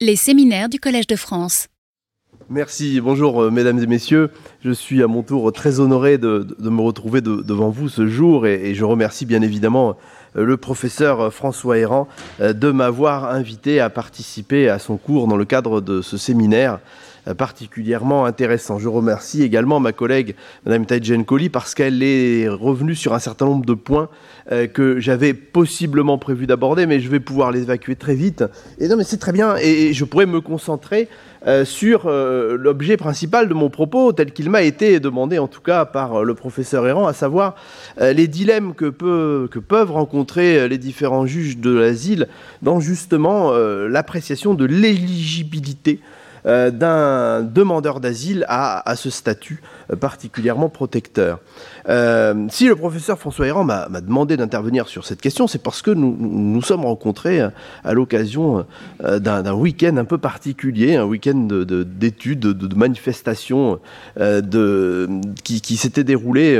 [0.00, 1.66] Les séminaires du Collège de France.
[2.48, 4.30] Merci, bonjour euh, mesdames et messieurs.
[4.64, 8.76] Je suis à mon tour très honoré de, me retrouver devant vous ce jour et,
[8.76, 9.96] je remercie bien évidemment
[10.36, 12.06] euh, le professeur François Héran
[12.40, 16.78] euh, de m'avoir invité à participer à son cours dans le cadre de ce séminaire
[17.36, 18.78] particulièrement intéressant.
[18.78, 20.34] Je remercie également ma collègue
[20.66, 24.08] Mme Taïdjen Koli parce qu'elle est revenue sur un certain nombre de points
[24.72, 28.44] que j'avais possiblement prévu d'aborder, mais je vais pouvoir les évacuer très vite.
[28.78, 31.08] Et non, mais c'est très bien, et je pourrais me concentrer
[31.46, 35.60] euh, sur euh, l'objet principal de mon propos, tel qu'il m'a été demandé en tout
[35.60, 37.54] cas par le professeur Errant, à savoir
[38.00, 42.26] euh, les dilemmes que, peuvent rencontrer les différents juges de l'asile
[42.62, 46.00] dans justement l'appréciation de l'éligibilité
[46.48, 49.60] euh, d'un demandeur d'asile à, ce statut
[49.92, 51.40] euh, particulièrement protecteur.
[51.90, 55.90] Euh, si le professeur François Héran m'a demandé d'intervenir sur cette question, c'est parce que
[55.90, 57.40] nous nous sommes rencontrés
[57.84, 58.64] à l'occasion
[59.00, 63.80] d'un week-end un peu particulier, un week-end d'études, de, manifestations
[65.44, 66.56] qui, s'était déroulé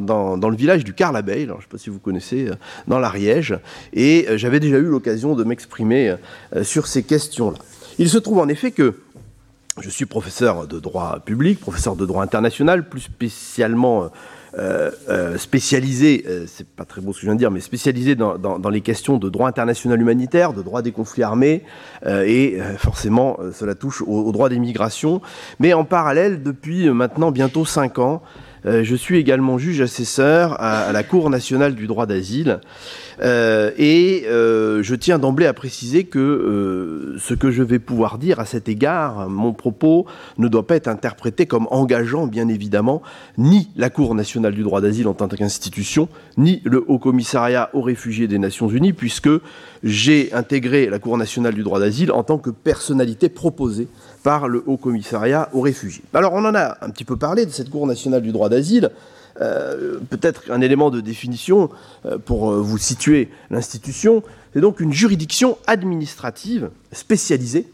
[0.00, 2.50] dans, le village du Carlabeil, je ne sais pas si vous connaissez,
[2.86, 3.58] dans l'Ariège,
[3.92, 6.16] et j'avais déjà eu l'occasion de m'exprimer
[6.62, 7.58] sur ces questions-là.
[7.98, 8.94] Il se trouve en effet que
[9.80, 14.10] je suis professeur de droit public, professeur de droit international, plus spécialement
[14.58, 17.60] euh, euh, spécialisé, euh, c'est pas très beau ce que je viens de dire, mais
[17.60, 21.62] spécialisé dans, les questions de droit international humanitaire, de droit des conflits armés,
[22.06, 25.20] et forcément cela touche au, droit des migrations.
[25.58, 28.22] Mais en parallèle, depuis maintenant bientôt cinq ans,
[28.64, 32.60] je suis également juge assesseur à la Cour nationale du droit d'asile.
[33.20, 38.18] Euh, et euh, je tiens d'emblée à préciser que euh, ce que je vais pouvoir
[38.18, 40.06] dire à cet égard, mon propos
[40.38, 43.02] ne doit pas être interprété comme engageant, bien évidemment,
[43.38, 47.82] ni la Cour nationale du droit d'asile en tant qu'institution, ni le Haut Commissariat aux
[47.82, 49.30] réfugiés des Nations Unies, puisque
[49.84, 53.88] j'ai intégré la Cour nationale du droit d'asile en tant que personnalité proposée
[54.22, 56.02] par le Haut Commissariat aux réfugiés.
[56.14, 58.90] Alors on en a un petit peu parlé de cette Cour nationale du droit d'asile.
[59.40, 61.70] Euh, peut-être un élément de définition
[62.04, 64.22] euh, pour euh, vous situer l'institution.
[64.52, 67.66] C'est donc une juridiction administrative spécialisée,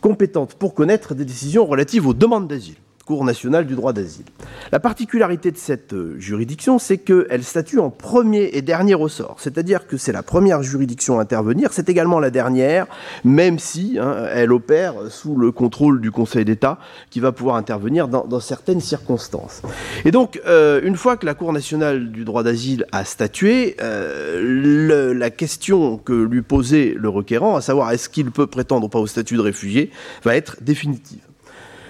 [0.00, 2.76] compétente pour connaître des décisions relatives aux demandes d'asile.
[3.06, 4.24] Cour nationale du droit d'asile.
[4.72, 9.86] La particularité de cette euh, juridiction, c'est qu'elle statue en premier et dernier ressort, c'est-à-dire
[9.86, 12.88] que c'est la première juridiction à intervenir, c'est également la dernière,
[13.24, 16.80] même si hein, elle opère sous le contrôle du Conseil d'État,
[17.10, 19.62] qui va pouvoir intervenir dans, certaines circonstances.
[20.04, 25.14] Et donc, euh, une fois que la Cour nationale du droit d'asile a statué, euh,
[25.14, 29.06] la question que lui posait le requérant, à savoir est-ce qu'il peut prétendre pas au
[29.06, 29.92] statut de réfugié,
[30.24, 31.25] va être définitive.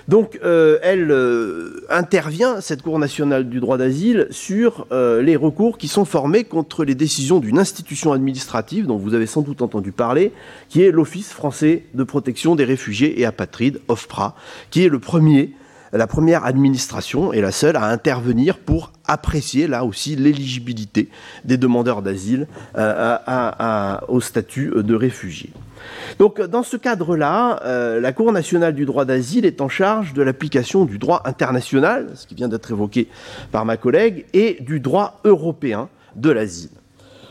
[0.08, 5.78] Donc, euh, elle euh, intervient, cette Cour nationale du droit d'asile, sur euh, les recours
[5.78, 9.90] qui sont formés contre les décisions d'une institution administrative dont vous avez sans doute entendu
[9.90, 10.32] parler,
[10.68, 14.36] qui est l'Office français de protection des réfugiés et apatrides, OFPRA,
[14.70, 15.52] qui est le premier
[15.92, 21.08] la première administration et la seule à intervenir pour apprécier là aussi l'éligibilité
[21.44, 25.52] des demandeurs d'asile au statut de réfugié.
[26.18, 30.22] Donc dans ce cadre-là, euh, la Cour nationale du droit d'asile est en charge de
[30.22, 33.08] l'application du droit international, ce qui vient d'être évoqué
[33.52, 36.70] par ma collègue, et du droit européen de l'asile.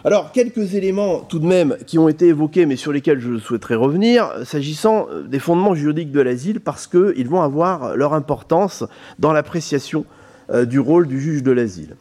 [0.03, 3.73] Alors, quelques éléments tout de même qui ont été évoqués, mais sur lesquels je souhaiterais
[3.73, 8.83] revenir, s'agissant euh, des fondements juridiques de l'asile, parce qu'ils vont avoir leur importance
[9.17, 10.05] dans l'appréciation
[10.51, 11.95] euh, du rôle du juge de l'asile.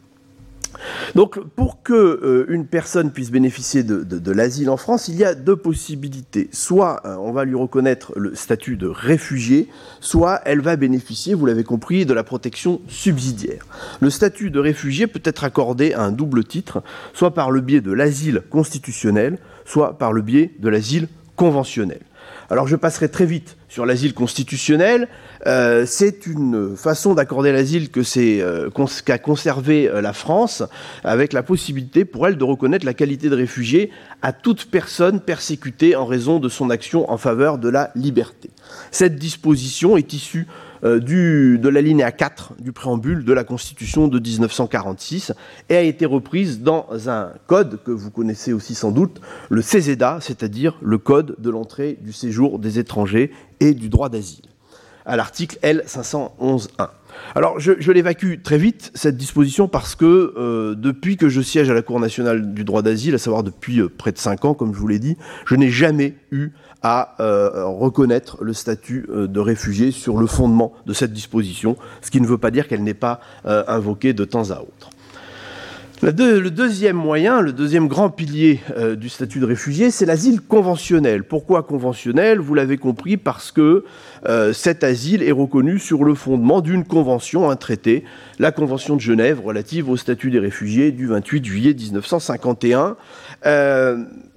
[1.15, 5.55] Donc, pour que euh, personne puisse bénéficier de, l'asile en France, il y a deux
[5.55, 6.49] possibilités.
[6.51, 9.69] Soit euh, on va lui reconnaître le statut de réfugié,
[10.01, 13.65] soit elle va bénéficier, vous l'avez compris, de la protection subsidiaire.
[14.01, 17.81] Le statut de réfugié peut être accordé à un double titre, soit par le biais
[17.81, 22.01] de l'asile constitutionnel, soit par le biais de l'asile conventionnel.
[22.49, 25.07] Alors je passerai très vite sur l'asile constitutionnel.
[25.47, 28.69] Euh, c'est une façon d'accorder l'asile que c'est euh,
[29.03, 30.63] qu'a conservé euh, la France,
[31.03, 33.91] avec la possibilité pour elle de reconnaître la qualité de réfugié
[34.21, 38.49] à toute personne persécutée en raison de son action en faveur de la liberté.
[38.91, 40.47] Cette disposition est issue
[40.85, 45.33] du, de la linéa 4 du préambule de la Constitution de 1946
[45.69, 50.19] et a été reprise dans un code que vous connaissez aussi sans doute, le CESEDA,
[50.21, 54.45] c'est-à-dire le Code de l'entrée du séjour des étrangers et du droit d'asile,
[55.05, 56.89] à l'article L511.1.
[57.33, 61.73] Alors, je, l'évacue très vite, cette disposition, parce que euh, depuis que je siège à
[61.73, 64.73] la Cour nationale du droit d'asile, à savoir depuis euh, près de 5 ans, comme
[64.73, 66.51] je vous l'ai dit, je n'ai jamais eu
[66.81, 72.21] à euh, reconnaître le statut de réfugié sur le fondement de cette disposition, ce qui
[72.21, 74.89] ne veut pas dire qu'elle n'est pas invoquée de temps à autre.
[76.01, 81.23] Le deuxième moyen, le deuxième grand pilier euh, du statut de réfugié, c'est l'asile conventionnel.
[81.23, 82.39] Pourquoi conventionnel?
[82.39, 83.85] Vous l'avez compris, parce que
[84.27, 88.03] euh, cet asile est reconnu sur le fondement d'une convention, un traité,
[88.39, 92.97] la Convention de Genève relative au statut des réfugiés du 28 juillet 1951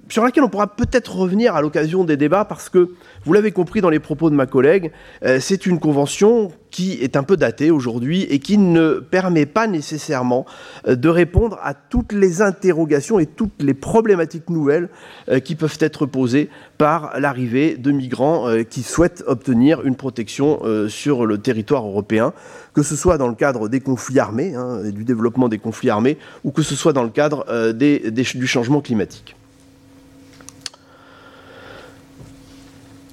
[0.09, 2.89] sur laquelle on pourra peut-être revenir à l'occasion des débats parce que,
[3.25, 4.91] vous l'avez compris dans les propos de ma collègue,
[5.23, 9.67] euh, c'est une convention qui est un peu datée aujourd'hui et qui ne permet pas
[9.67, 10.45] nécessairement
[10.87, 14.89] euh, de répondre à toutes les interrogations et toutes les problématiques nouvelles
[15.27, 21.25] euh, qui peuvent être posées par l'arrivée de migrants qui souhaitent obtenir une protection sur
[21.25, 22.31] le territoire européen,
[22.73, 26.17] que ce soit dans le cadre des conflits armés, hein, du développement des conflits armés,
[26.45, 29.35] ou que ce soit dans le cadre du changement climatique.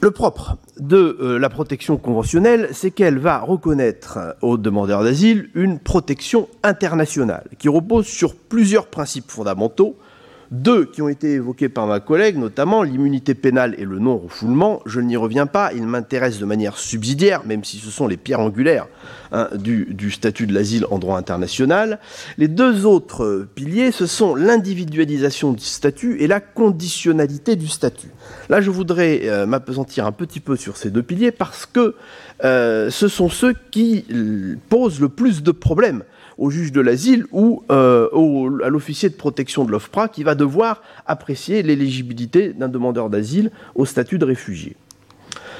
[0.06, 5.80] Le propre de euh, la protection conventionnelle, c'est qu'elle va reconnaître aux demandeurs d'asile une
[5.80, 9.96] protection internationale qui repose sur plusieurs principes fondamentaux
[10.50, 14.80] deux qui ont été évoqués par ma collègue, notamment l'immunité pénale et le non-refoulement.
[14.86, 18.40] Je n'y reviens pas, ils m'intéressent de manière subsidiaire, même si ce sont les pierres
[18.40, 18.86] angulaires
[19.32, 21.98] hein, du, statut de l'asile en droit international.
[22.38, 28.10] Les deux autres piliers, ce sont l'individualisation du statut et la conditionnalité du statut.
[28.48, 31.94] Là, je voudrais euh, m'apesantir un petit peu sur ces deux piliers parce que
[32.44, 34.04] euh, ce sont ceux qui
[34.68, 36.02] posent le plus de problèmes
[36.38, 38.08] au juge de l'asile ou euh,
[38.64, 43.86] à l'officier de protection de l'OFPRA qui va devoir apprécier l'éligibilité d'un demandeur d'asile au
[43.86, 44.76] statut de réfugié.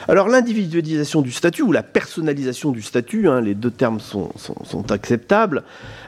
[0.09, 4.31] Alors l'individualisation du statut ou la personnalisation du statut, hein, les deux termes sont,
[4.91, 5.65] acceptables,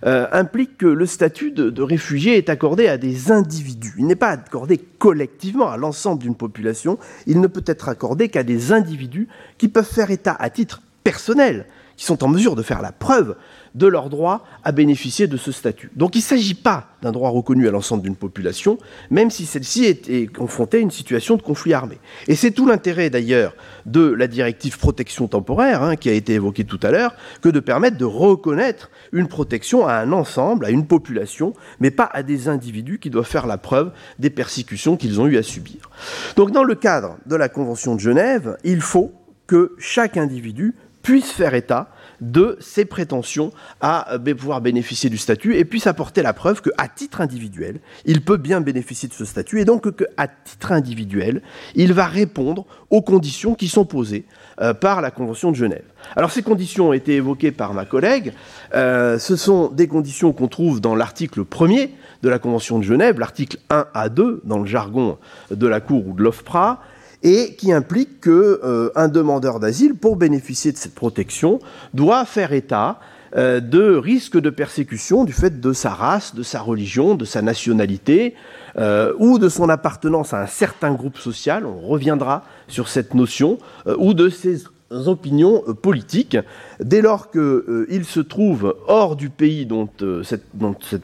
[0.06, 3.94] euh, implique que le statut de, réfugié est accordé à des individus.
[3.99, 8.44] Il n'est pas accordé collectivement à l'ensemble d'une population, il ne peut être accordé qu'à
[8.44, 9.26] des individus
[9.56, 11.67] qui peuvent faire état à titre personnel,
[11.97, 13.35] qui sont en mesure de faire la preuve
[13.79, 15.91] de leur droit à bénéficier de ce statut.
[15.95, 18.77] Donc il ne s'agit pas d'un droit reconnu à l'ensemble d'une population,
[19.11, 21.99] même si celle-ci est, confrontée à une situation de conflit armé.
[22.27, 23.55] Et c'est tout l'intérêt d'ailleurs
[23.87, 27.61] de la directive protection temporaire, hein, qui a été évoquée tout à l'heure, que de
[27.61, 32.49] permettre de reconnaître une protection à un ensemble, à une population, mais pas à des
[32.49, 35.91] individus qui doivent faire la preuve des persécutions qu'ils ont eu à subir.
[36.37, 39.13] Donc dans le cadre de la Convention de Genève, il faut
[39.47, 45.56] que chaque individu puisse faire état de ses prétentions à euh, pouvoir bénéficier du statut
[45.56, 49.61] et puisse apporter la preuve qu'à titre individuel, il peut bien bénéficier de ce statut
[49.61, 51.43] et donc qu'à titre individuel,
[51.75, 54.25] il va répondre aux conditions qui sont posées
[54.61, 55.85] euh, par la Convention de Genève.
[56.17, 58.32] Alors ces conditions ont été évoquées par ma collègue.
[58.75, 61.91] Euh, ce sont des conditions qu'on trouve dans l'article 1er
[62.23, 65.19] de la Convention de Genève, l'article 1 à 2 dans le jargon
[65.50, 66.81] de la Cour ou de l'OFPRA
[67.23, 71.59] et qui implique qu'un euh, demandeur d'asile, pour bénéficier de cette protection,
[71.94, 73.00] doit faire état
[73.37, 77.43] euh, de risques de persécution du fait de sa race, de sa religion, de sa
[77.43, 78.35] nationalité
[78.79, 83.59] euh, ou de son appartenance à un certain groupe social, on reviendra sur cette notion,
[83.99, 86.38] ou de ses opinions politiques.
[86.81, 89.88] Dès lors qu'il se trouve hors du pays dont,
[90.23, 90.44] cette,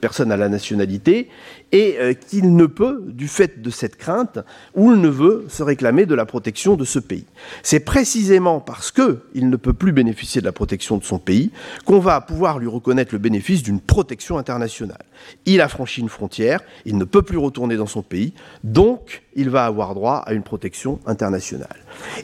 [0.00, 1.28] personne a la nationalité
[1.75, 4.38] et euh, qu'il ne peut, du fait de cette crainte,
[4.76, 7.26] ou il ne veut se réclamer de la protection de ce pays.
[7.65, 11.50] C'est précisément parce qu'il ne peut plus bénéficier de la protection de son pays
[11.85, 15.03] qu'on va pouvoir lui reconnaître le bénéfice d'une protection internationale.
[15.47, 19.50] Il a franchi une frontière, il ne peut plus retourner dans son pays, donc il
[19.50, 21.77] va avoir droit à une protection internationale.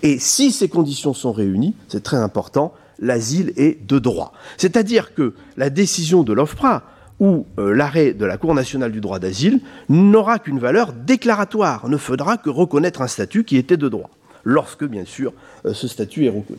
[0.05, 4.33] Et si ces conditions sont réunies, c'est très important, l'asile est de droit.
[4.59, 6.85] C'est-à-dire que la décision de l'OFPRA
[7.21, 11.99] ou euh, l'arrêt de la Cour nationale du droit d'asile n'aura qu'une valeur déclaratoire, ne
[11.99, 14.11] faudra que reconnaître un statut qui était de droit,
[14.43, 15.33] lorsque, bien sûr,
[15.67, 16.59] euh, ce statut est reconnu.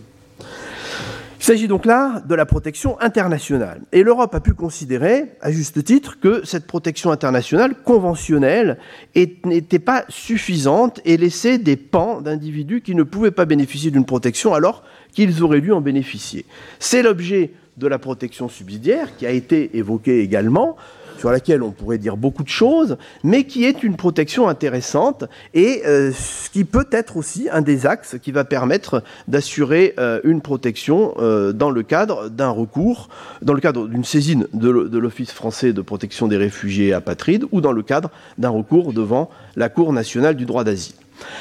[1.42, 3.82] Il s'agit donc là de la protection internationale.
[3.92, 8.78] Et l'Europe a pu considérer, à juste titre, que cette protection internationale conventionnelle
[9.16, 14.54] n'était pas suffisante et laissait des pans d'individus qui ne pouvaient pas bénéficier d'une protection
[14.54, 16.46] alors qu'ils auraient dû en bénéficier.
[16.78, 20.76] C'est l'objet de la protection subsidiaire qui a été évoquée également
[21.22, 25.84] sur laquelle on pourrait dire beaucoup de choses, mais qui est une protection intéressante et
[25.86, 30.42] euh, ce qui peut être aussi un des axes qui va permettre d'assurer euh, une
[30.42, 33.08] protection euh, dans le cadre d'un recours,
[33.44, 37.72] dans le cadre d'une saisine de l'Office français de protection des réfugiés apatrides ou dans
[37.72, 38.10] le cadre
[38.40, 40.96] d'un recours devant la Cour nationale du droit d'asile.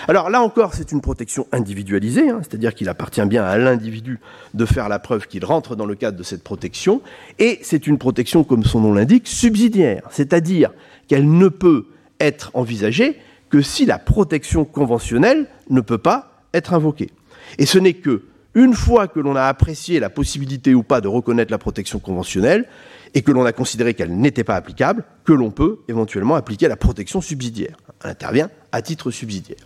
[0.08, 4.18] Alors là encore, c'est une protection individualisée, hein, c'est-à-dire qu'il appartient bien à l'individu
[4.54, 7.02] de faire la preuve qu'il rentre dans le cadre de cette protection,
[7.38, 10.72] et c'est une protection, comme son nom l'indique, subsidiaire, c'est-à-dire
[11.08, 11.86] qu'elle ne peut
[12.18, 13.16] être envisagée
[13.48, 17.10] que si la protection conventionnelle ne peut pas être invoquée.
[17.58, 21.08] Et ce n'est que une fois que l'on a apprécié la possibilité ou pas de
[21.08, 22.66] reconnaître la protection conventionnelle,
[23.14, 26.76] et que l'on a considéré qu'elle n'était pas applicable, que l'on peut éventuellement appliquer la
[26.76, 27.76] protection subsidiaire.
[28.04, 29.58] Elle intervient à titre subsidiaire.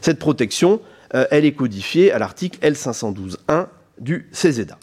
[0.00, 0.80] Cette protection,
[1.14, 3.66] euh, elle est codifiée à l'article L512.1
[3.98, 4.78] du CESEDA.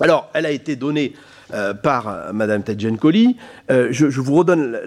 [0.00, 1.14] Alors, elle a été donnée
[1.52, 3.36] euh, par euh, Madame Tadjenkoli.
[3.68, 4.78] je, vous redonne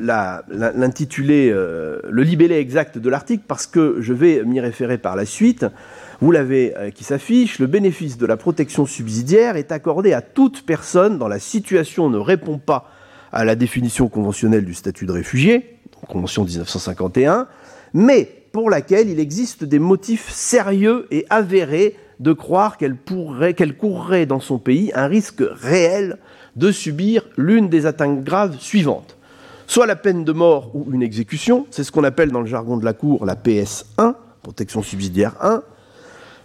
[0.00, 5.66] l'intitulé, le libellé exact de l'article parce que je vais m'y référer par la suite.
[6.20, 7.58] Vous l'avez qui s'affiche.
[7.58, 12.18] Le bénéfice de la protection subsidiaire est accordé à toute personne dont la situation ne
[12.18, 12.90] répond pas
[13.32, 17.46] à la définition conventionnelle du statut de réfugié, Convention 1951,
[17.92, 22.96] mais pour laquelle il existe des motifs sérieux et avérés de croire qu'elle
[23.54, 26.18] qu'elle courrait dans son pays un risque réel
[26.56, 29.16] de subir l'une des atteintes graves suivantes.
[29.66, 32.76] Soit la peine de mort ou une exécution, c'est ce qu'on appelle dans le jargon
[32.76, 35.62] de la Cour la PS1, protection subsidiaire 1,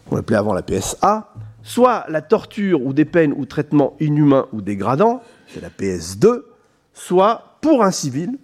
[0.10, 1.34] qu'on appelait avant la PSA,
[1.64, 6.44] soit la torture ou des peines ou traitements inhumains ou dégradants, c'est la PS2,
[6.94, 8.38] soit pour un civil,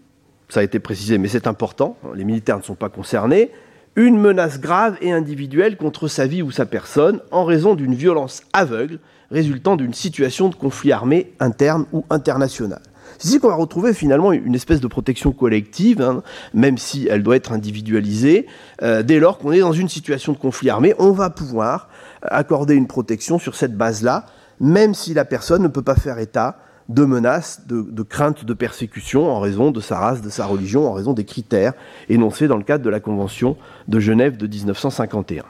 [0.47, 3.51] ça a été précisé, mais c'est important, hein, les militaires ne sont pas concernés,
[3.95, 8.43] une menace grave et individuelle contre sa vie ou sa personne en raison d'une violence
[8.53, 8.99] aveugle
[9.29, 12.81] résultant d'une situation de conflit armé interne ou international.
[13.19, 16.23] C'est ici qu'on va retrouver finalement une espèce de protection collective, hein,
[16.53, 18.47] même si elle doit être individualisée.
[18.81, 21.89] Euh, dès lors qu'on est dans une situation de conflit armé, on va pouvoir
[22.21, 24.25] accorder une protection sur cette base-là,
[24.61, 29.29] même si la personne ne peut pas faire état de menaces, de, craintes de persécution
[29.29, 31.73] en raison de sa race, de sa religion, en raison des critères
[32.07, 33.57] énoncés dans le cadre de la Convention
[33.89, 35.43] de Genève de 1951.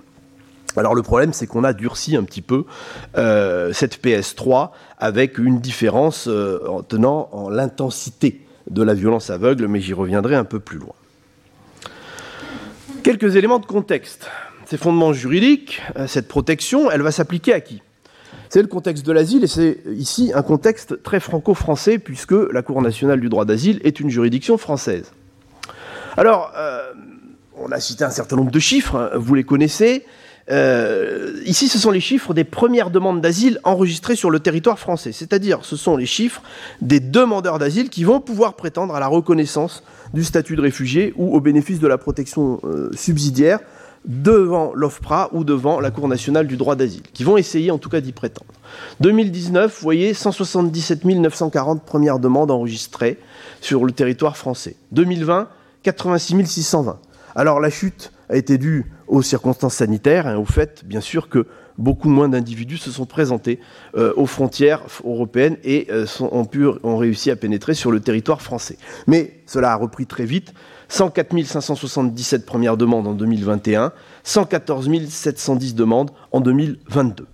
[0.78, 2.66] Alors le problème, c'est qu'on a durci un petit peu
[3.18, 9.68] euh, cette PS3 avec une différence euh, en tenant en l'intensité de la violence aveugle,
[9.68, 10.94] mais j'y reviendrai un peu plus loin.
[13.04, 14.30] Quelques éléments de contexte.
[14.66, 17.82] Ces fondements juridiques, euh, cette protection, elle va s'appliquer à qui?
[18.50, 22.82] C'est le contexte de l'asile et c'est ici un contexte très franco-français puisque la Cour
[22.82, 25.12] nationale du droit d'asile est une juridiction française.
[26.18, 26.52] Alors,
[27.56, 30.04] on a cité un certain nombre de chiffres, hein, vous les connaissez.
[30.52, 35.12] Euh, ici, ce sont les chiffres des premières demandes d'asile enregistrées sur le territoire français,
[35.12, 36.42] c'est-à-dire ce sont les chiffres
[36.82, 41.36] des demandeurs d'asile qui vont pouvoir prétendre à la reconnaissance du statut de réfugié ou
[41.36, 43.60] au bénéfice de la protection euh, subsidiaire
[44.06, 47.90] devant l'OFPRA ou devant la Cour nationale du droit d'asile, qui vont essayer en tout
[47.90, 48.52] cas d'y prétendre.
[49.02, 53.20] 2019, vous voyez, 177 940 premières demandes enregistrées
[53.62, 54.76] sur le territoire français.
[54.94, 55.50] 2020,
[55.84, 57.00] 86 620.
[57.36, 61.48] Alors la chute a été due aux circonstances sanitaires et au fait, bien sûr, que
[61.78, 63.60] beaucoup moins d'individus se sont présentés
[63.96, 68.78] euh, aux frontières européennes et euh, ont réussi à pénétrer sur le territoire français.
[69.08, 70.54] Mais cela a repris très vite
[70.90, 73.94] 104 577 premières demandes en 2021,
[74.24, 77.28] 114 710 demandes en 2022.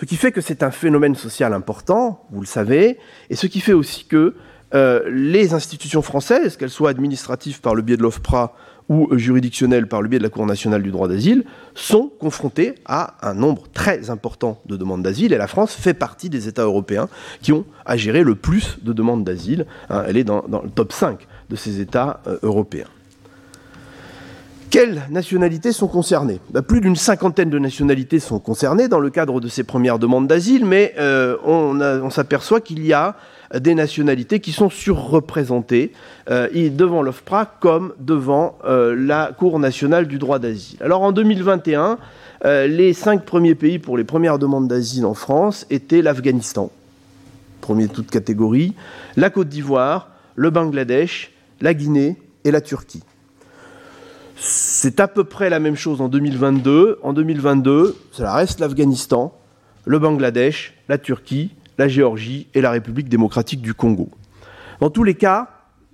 [0.00, 2.98] Ce qui fait que c'est un phénomène social important, vous le savez,
[3.30, 4.36] et ce qui fait aussi que
[4.74, 8.54] euh, les institutions françaises, qu'elles soient administratives par le biais de l'OFPRA
[8.88, 13.16] ou juridictionnelles par le biais de la Cour nationale du droit d'asile, sont confrontées à
[13.28, 17.08] un nombre très important de demandes d'asile, et la France fait partie des États européens
[17.42, 19.66] qui ont à gérer le plus de demandes d'asile.
[19.90, 22.88] Hein, elle est dans, le top 5 de ces États euh, européens.
[24.70, 26.40] Quelles nationalités sont concernées?
[26.50, 30.26] Bah, Plus d'une cinquantaine de nationalités sont concernées dans le cadre de ces premières demandes
[30.26, 33.16] d'asile, mais euh, on, s'aperçoit qu'il y a
[33.54, 35.92] des nationalités qui sont surreprésentées
[36.30, 40.76] euh, devant l'OFPRA comme devant euh, la Cour nationale du droit d'asile.
[40.82, 41.98] Alors en 2021,
[42.44, 46.70] les cinq premiers pays pour les premières demandes d'asile en France étaient l'Afghanistan,
[47.60, 48.74] premier de toute catégorie,
[49.16, 53.02] la Côte d'Ivoire, le Bangladesh, la Guinée et la Turquie.
[54.40, 57.00] C'est à peu près la même chose en 2022.
[57.02, 59.34] En 2022, cela reste l'Afghanistan,
[59.84, 64.08] le Bangladesh, la Turquie, la Géorgie et la République démocratique du Congo.
[64.80, 65.48] Dans tous les cas,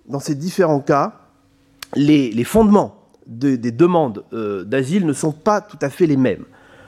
[0.08, 1.20] dans ces différents cas,
[1.96, 2.96] les, fondements
[3.26, 6.44] des demandes euh, d'asile ne sont pas tout à fait les mêmes.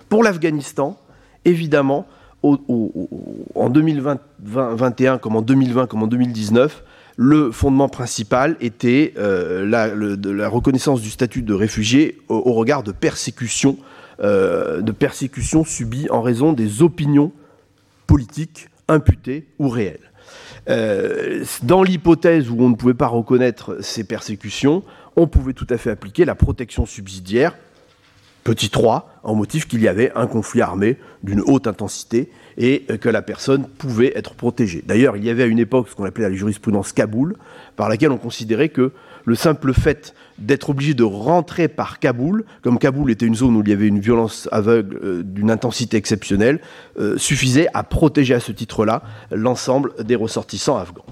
[0.08, 0.98] Pour l'Afghanistan,
[1.44, 2.06] évidemment,
[2.42, 6.84] en 2021 comme en 2020 comme en 2019,
[7.16, 13.78] le fondement principal était euh, la, reconnaissance du statut de réfugié au, regard de persécutions
[14.22, 17.32] euh, de persécution subies en raison des opinions
[18.06, 20.10] politiques imputées ou réelles.
[20.68, 24.82] Euh, dans l'hypothèse où on ne pouvait pas reconnaître ces persécutions,
[25.16, 27.56] on pouvait tout à fait appliquer la protection subsidiaire,
[28.42, 33.08] petit 3, en motif qu'il y avait un conflit armé d'une haute intensité et que
[33.08, 34.82] la personne pouvait être protégée.
[34.86, 37.36] D'ailleurs, il y avait à une époque ce qu'on appelait la jurisprudence Kaboul,
[37.76, 38.92] par laquelle on considérait que
[39.26, 43.62] le simple fait d'être obligé de rentrer par Kaboul, comme Kaboul était une zone où
[43.62, 46.60] il y avait une violence aveugle euh, d'une intensité exceptionnelle,
[46.98, 51.04] euh, suffisait à protéger à ce titre-là l'ensemble des ressortissants afghans.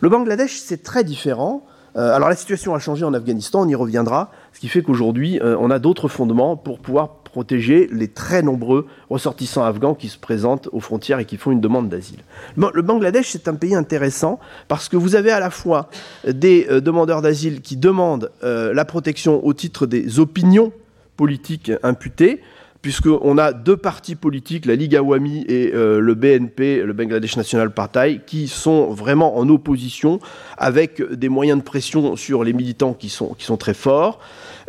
[0.00, 1.66] Le Bangladesh, c'est très différent.
[1.96, 5.38] Euh, alors la situation a changé en Afghanistan, on y reviendra, ce qui fait qu'aujourd'hui,
[5.42, 10.68] on a d'autres fondements pour pouvoir protéger les très nombreux ressortissants afghans qui se présentent
[10.72, 12.20] aux frontières et qui font une demande d'asile.
[12.56, 15.88] Le Bangladesh, c'est un pays intéressant parce que vous avez à la fois
[16.26, 20.72] des euh, demandeurs d'asile qui demandent euh, la protection au titre des opinions
[21.16, 22.40] politiques imputées,
[22.82, 27.70] puisqu'on a deux partis politiques, la Ligue Awami et euh, le BNP, le Bangladesh National
[27.70, 30.18] Party, qui sont vraiment en opposition
[30.56, 34.20] avec des moyens de pression sur les militants qui sont, très forts.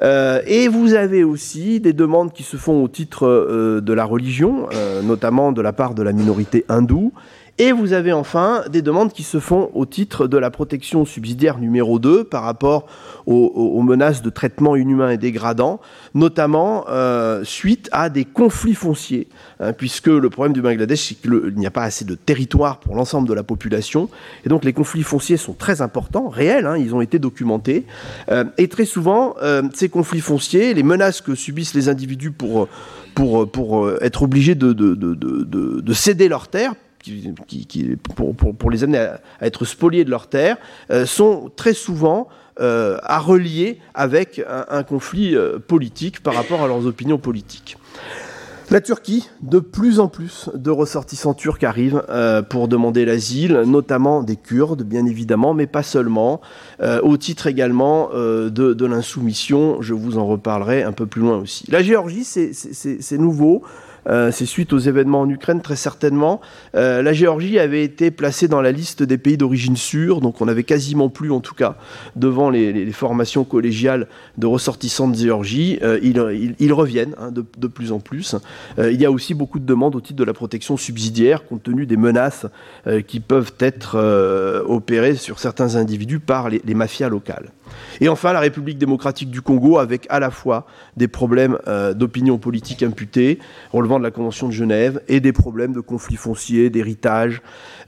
[0.02, 4.04] Euh, et vous avez aussi des demandes qui se font au titre euh, de la
[4.04, 4.68] religion,
[5.04, 7.14] notamment de la part de la minorité hindoue.
[7.58, 11.60] Et vous avez enfin des demandes qui se font au titre de la protection subsidiaire
[11.60, 12.88] numéro 2 par rapport
[13.28, 15.80] aux, menaces de traitement inhumain et dégradant,
[16.14, 19.28] notamment euh, suite à des conflits fonciers,
[19.60, 22.96] hein, puisque le problème du Bangladesh, c'est qu'il n'y a pas assez de territoire pour
[22.96, 24.10] l'ensemble de la population,
[24.46, 27.86] et donc les conflits fonciers sont très importants, réels, hein, ils ont été documentés,
[28.32, 32.68] euh, et très souvent, euh, ces conflits fonciers, les menaces que subissent les individus pour,
[33.14, 35.16] pour, pour être obligés de, de, de,
[35.82, 40.58] de céder leurs terres, qui, pour, pour, les amener à, être spoliés de leurs terres,
[41.06, 42.28] sont très souvent
[42.60, 47.78] euh, à relier avec un, conflit euh, politique par rapport à leurs opinions politiques.
[48.70, 54.22] La Turquie, de plus en plus de ressortissants turcs arrivent euh, pour demander l'asile, notamment
[54.22, 56.42] des Kurdes, bien évidemment, mais pas seulement,
[57.02, 59.82] au titre également de, de l'insoumission.
[59.82, 61.66] Je vous en reparlerai un peu plus loin aussi.
[61.72, 63.64] La Géorgie, c'est nouveau.
[64.08, 66.42] Euh, c'est suite aux événements en Ukraine, très certainement.
[66.76, 70.46] Euh, la Géorgie avait été placée dans la liste des pays d'origine sûre, donc on
[70.46, 71.76] n'avait quasiment plus, en tout cas,
[72.16, 75.80] devant les, formations collégiales de ressortissants de Géorgie.
[75.82, 78.36] Euh, ils, reviennent hein, de, plus en plus.
[78.78, 81.86] il y a aussi beaucoup de demandes au titre de la protection subsidiaire, compte tenu
[81.86, 82.46] des menaces
[83.08, 83.98] qui peuvent être
[84.68, 87.52] opérées sur certains individus par les mafias locales.
[88.00, 90.66] Et enfin, la République démocratique du Congo, avec à la fois
[90.98, 93.40] des problèmes euh, d'opinion politique imputée,
[93.72, 97.42] relevant de la Convention de Genève, et des problèmes de conflits fonciers, d'héritage,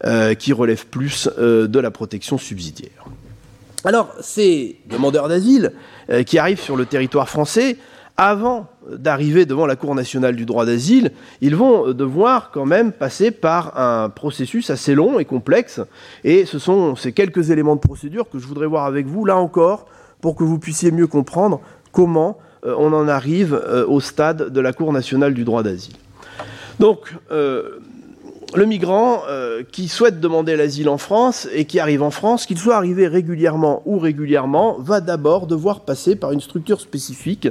[0.06, 3.06] euh, qui relèvent plus euh, de la protection subsidiaire.
[3.86, 5.74] Alors, ces demandeurs d'asile
[6.26, 7.78] qui arrivent sur le territoire français,
[8.16, 13.32] avant d'arriver devant la Cour nationale du droit d'asile, ils vont devoir quand même passer
[13.32, 15.82] par un processus assez long et complexe.
[16.24, 19.38] Et ce sont ces quelques éléments de procédure que je voudrais voir avec vous, là
[19.38, 19.88] encore,
[20.22, 24.60] pour que vous puissiez mieux comprendre comment euh, on en arrive euh, au stade de
[24.62, 25.96] la Cour nationale du droit d'asile.
[26.80, 27.80] Donc, euh,
[28.58, 29.24] le migrant
[29.72, 33.82] qui souhaite demander l'asile en France et qui arrive en France, qu'il soit arrivé régulièrement
[33.86, 37.48] ou régulièrement, va d'abord devoir passer par une structure spécifique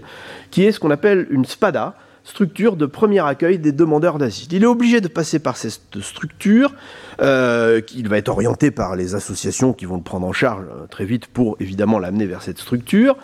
[0.50, 4.48] qui est ce qu'on appelle une SPADA, structure de premier accueil des demandeurs d'asile.
[4.52, 6.72] Il est obligé de passer par cette structure,
[7.20, 10.86] euh, il va être orienté par les associations qui vont le prendre en charge euh,
[10.86, 13.16] très vite pour évidemment l'amener vers cette structure,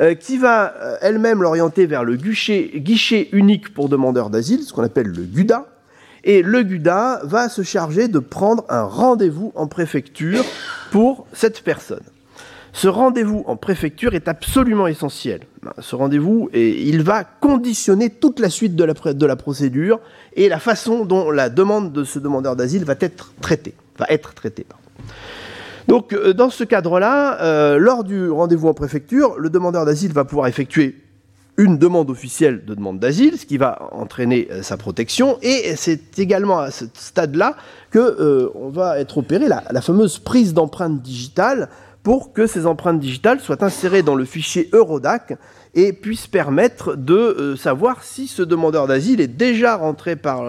[0.00, 4.84] euh, qui va elle-même l'orienter vers le guichet, guichet unique pour demandeurs d'asile, ce qu'on
[4.84, 5.66] appelle le GUDA,
[6.24, 10.44] et le GUDA va se charger de prendre un rendez-vous en préfecture
[10.90, 12.02] pour cette personne.
[12.72, 15.42] Ce rendez-vous en préfecture est absolument essentiel.
[15.78, 20.00] Ce rendez-vous, il va conditionner toute la suite de la, de la procédure
[20.34, 23.74] et la façon dont la demande de ce demandeur d'asile va être traitée.
[23.96, 24.66] Va être traitée
[25.86, 30.24] Donc, euh, dans ce cadre-là, euh, lors du rendez-vous en préfecture, le demandeur d'asile va
[30.24, 31.03] pouvoir effectuer
[31.56, 35.38] une demande officielle de demande d'asile, ce qui va entraîner euh, sa protection.
[35.42, 37.56] Et c'est également à ce stade-là
[37.90, 41.68] que on va être opéré la, fameuse prise d'empreinte digitale
[42.02, 45.38] pour que ces empreintes digitales soient insérées dans le fichier Eurodac
[45.74, 50.44] et puissent permettre de euh, savoir si ce demandeur d'asile est déjà rentré par,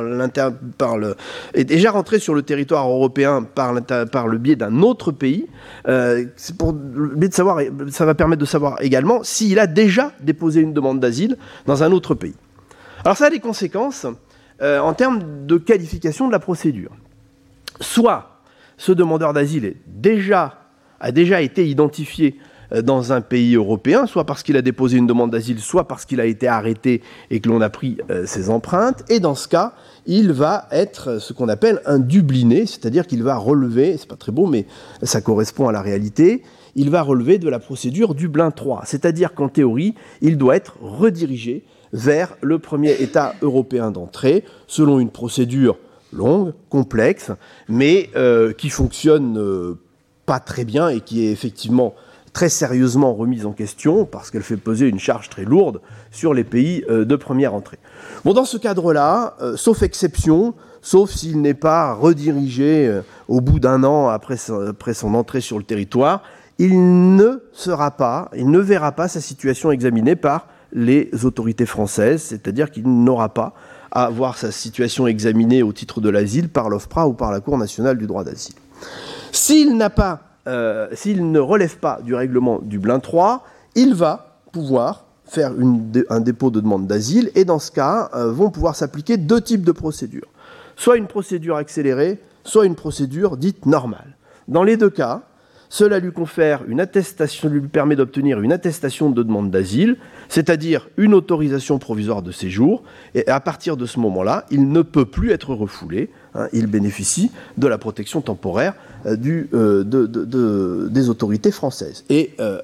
[0.77, 1.15] par le
[1.53, 3.73] est déjà rentré sur le territoire européen par,
[4.11, 5.47] par le biais d'un autre pays.
[5.87, 6.25] Euh,
[6.57, 7.59] pour de savoir,
[7.89, 11.91] ça va permettre de savoir également s'il a déjà déposé une demande d'asile dans un
[11.91, 12.35] autre pays.
[13.03, 14.05] Alors ça a des conséquences
[14.61, 16.91] euh, en termes de qualification de la procédure.
[17.81, 18.41] Soit
[18.77, 20.61] ce demandeur d'asile est déjà
[20.99, 22.39] a déjà été identifié
[22.83, 26.19] dans un pays européen, soit parce qu'il a déposé une demande d'asile, soit parce qu'il
[26.19, 29.03] a été arrêté et que l'on a pris euh, ses empreintes.
[29.09, 29.73] Et dans ce cas,
[30.05, 34.31] il va être ce qu'on appelle un dubliné, c'est-à-dire qu'il va relever, c'est pas très
[34.31, 34.65] beau, mais
[35.03, 36.43] ça correspond à la réalité,
[36.75, 38.83] il va relever de la procédure Dublin 3.
[38.85, 45.09] C'est-à-dire qu'en théorie, il doit être redirigé vers le premier État européen d'entrée, selon une
[45.09, 45.77] procédure
[46.11, 47.31] longue, complexe,
[47.69, 49.79] mais euh, qui fonctionne euh,
[50.25, 51.93] pas très bien et qui est effectivement
[52.35, 55.79] très sérieusement remise en question parce qu'elle fait peser une charge très lourde
[56.11, 57.79] sur les pays euh, de première entrée.
[58.25, 64.09] Bon, dans ce cadre-là, sauf exception, sauf s'il n'est pas redirigé au bout d'un an
[64.09, 64.35] après,
[64.67, 66.23] après son entrée sur le territoire,
[66.59, 72.21] il ne sera pas, il ne verra pas sa situation examinée par les autorités françaises,
[72.21, 73.53] c'est-à-dire qu'il n'aura pas
[73.91, 77.57] à voir sa situation examinée au titre de l'asile par l'OFPRA ou par la Cour
[77.57, 78.55] nationale du droit d'asile.
[79.31, 83.43] S'il n'a pas, euh, s'il ne relève pas du règlement Dublin 3,
[83.75, 85.51] il va pouvoir faire
[86.09, 89.63] un dépôt de demande d'asile et dans ce cas euh, vont pouvoir s'appliquer deux types
[89.63, 90.27] de procédures.
[90.75, 94.17] Soit une procédure accélérée, soit une procédure dite normale.
[94.47, 95.23] Dans les deux cas,
[95.69, 99.97] cela lui confère une attestation, lui permet d'obtenir une attestation de demande d'asile,
[100.29, 102.83] c'est-à-dire une autorisation provisoire de séjour,
[103.15, 106.11] et à partir de ce moment-là, il ne peut plus être refoulé.
[106.35, 106.47] Hein.
[106.53, 108.73] il bénéficie de la protection temporaire
[109.05, 112.03] euh, euh, des autorités françaises.
[112.09, 112.59] Et euh,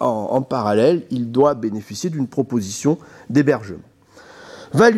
[0.00, 2.96] en, parallèle, il doit bénéficier d'une proposition
[3.28, 3.82] d'hébergement.
[4.72, 4.88] Va,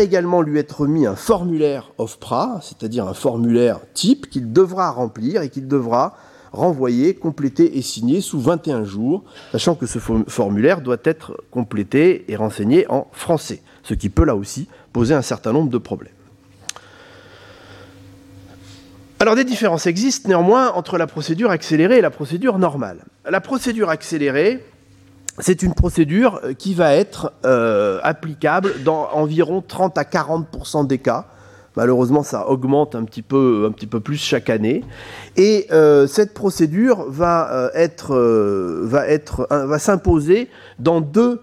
[0.00, 5.48] également lui être mis un formulaire OFPRA, c'est-à-dire un formulaire type qu'il devra remplir et
[5.48, 6.16] qu'il devra
[6.52, 12.36] renvoyé, complété et signé sous 21 jours, sachant que ce formulaire doit être complété et
[12.36, 16.12] renseigné en français, ce qui peut là aussi poser un certain nombre de problèmes.
[19.20, 23.04] Alors des différences existent néanmoins entre la procédure accélérée et la procédure normale.
[23.28, 24.64] La procédure accélérée,
[25.38, 31.26] c'est une procédure qui va être euh, applicable dans environ 30 à 40% des cas,
[31.76, 34.82] Malheureusement, ça augmente un petit peu, un petit peu plus chaque année.
[35.36, 40.48] Et euh, cette procédure va euh, être, euh, va être, va s'imposer
[40.80, 41.40] dans deux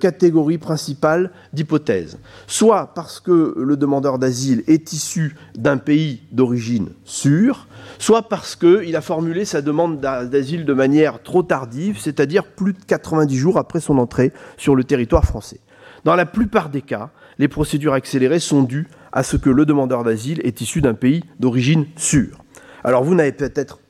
[0.00, 2.18] catégories principales d'hypothèses.
[2.46, 7.66] Soit parce que le demandeur d'asile est issu d'un pays d'origine sûr,
[7.98, 12.84] soit parce qu'il a formulé sa demande d'asile de manière trop tardive, c'est-à-dire plus de
[12.86, 15.60] 90 jours après son entrée sur le territoire français.
[16.04, 20.04] Dans la plupart des cas, les procédures accélérées sont dues à ce que le demandeur
[20.04, 22.44] d'asile est issu d'un pays d'origine sûre.
[22.84, 23.80] Alors vous n'avez peut-être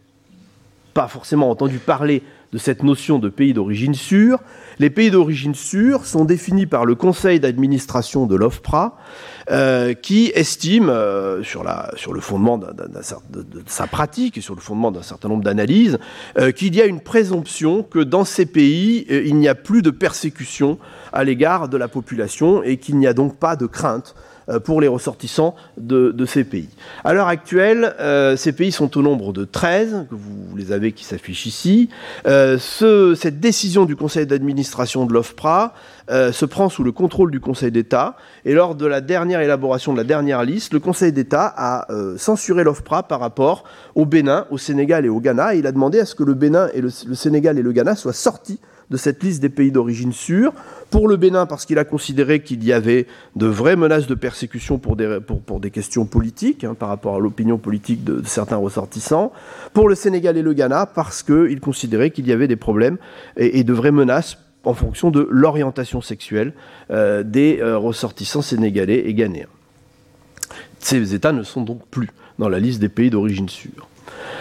[0.94, 2.22] pas forcément entendu parler
[2.52, 4.38] de cette notion de pays d'origine sûre.
[4.78, 8.96] Les pays d'origine sûre sont définis par le conseil d'administration de l'OFPRA,
[9.50, 12.66] euh, qui estime, euh, sur, le fondement de,
[13.66, 15.98] sa pratique et sur le fondement d'un certain nombre d'analyses,
[16.38, 19.90] euh, qu'il y a une présomption que dans ces pays, il n'y a plus de
[19.90, 20.78] persécution
[21.12, 24.14] à l'égard de la population et qu'il n'y a donc pas de crainte
[24.58, 26.68] pour les ressortissants de, ces pays.
[27.04, 30.92] À l'heure actuelle, euh, ces pays sont au nombre de 13, que vous les avez
[30.92, 31.88] qui s'affichent ici.
[32.26, 35.74] Euh, cette décision du conseil d'administration de l'OFPRA
[36.32, 38.16] se prend sous le contrôle du Conseil d'État.
[38.44, 41.86] Et lors de la dernière élaboration de la dernière liste, le Conseil d'État a
[42.16, 43.62] censuré l'OFPRA par rapport
[43.94, 45.54] au Bénin, au Sénégal et au Ghana.
[45.54, 48.12] Il a demandé à ce que le Bénin et le Sénégal et le Ghana soient
[48.12, 48.58] sortis
[48.90, 50.52] de cette liste des pays d'origine sûrs.
[50.90, 54.78] Pour le Bénin, parce qu'il a considéré qu'il y avait de vraies menaces de persécution
[54.78, 59.32] pour des, questions politiques, hein, par rapport à l'opinion politique de, certains ressortissants.
[59.72, 62.98] Pour le Sénégal et le Ghana, parce qu'il considérait qu'il y avait des problèmes
[63.36, 66.52] et, de vraies menaces en fonction de l'orientation sexuelle
[66.90, 69.46] euh, des euh, ressortissants sénégalais et ghanéens.
[70.80, 73.89] Ces États ne sont donc plus dans la liste des pays d'origine sûre.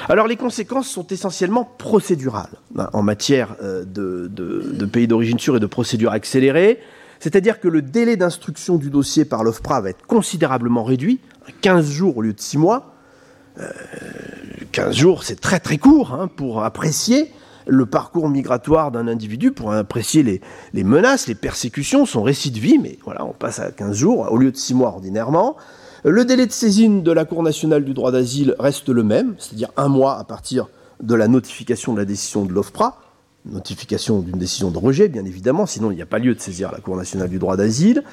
[0.08, 5.60] Alors les conséquences sont essentiellement procédurales hein, en matière euh, de, pays d'origine sûre et
[5.60, 6.80] de procédure accélérée.
[7.20, 11.20] C'est-à-dire que le délai d'instruction du dossier par l'OFPRA va être considérablement réduit,
[11.62, 12.96] 15 jours au lieu de 6 mois.
[14.72, 17.32] 15 euh, jours, c'est très très court hein, pour apprécier
[17.70, 20.42] le parcours migratoire d'un individu, pour apprécier
[20.74, 24.32] les, menaces, les persécutions, son récit de vie, mais voilà, on passe à 15 jours
[24.32, 25.56] au lieu de 6 mois ordinairement.
[26.06, 29.70] Le délai de saisine de la Cour nationale du droit d'asile reste le même, c'est-à-dire
[29.76, 30.70] un mois à partir
[31.02, 33.02] de la notification de la décision de l'OFPRA,
[33.46, 36.72] notification d'une décision de rejet, bien évidemment, sinon il n'y a pas lieu de saisir
[36.72, 38.04] la Cour nationale du droit d'asile.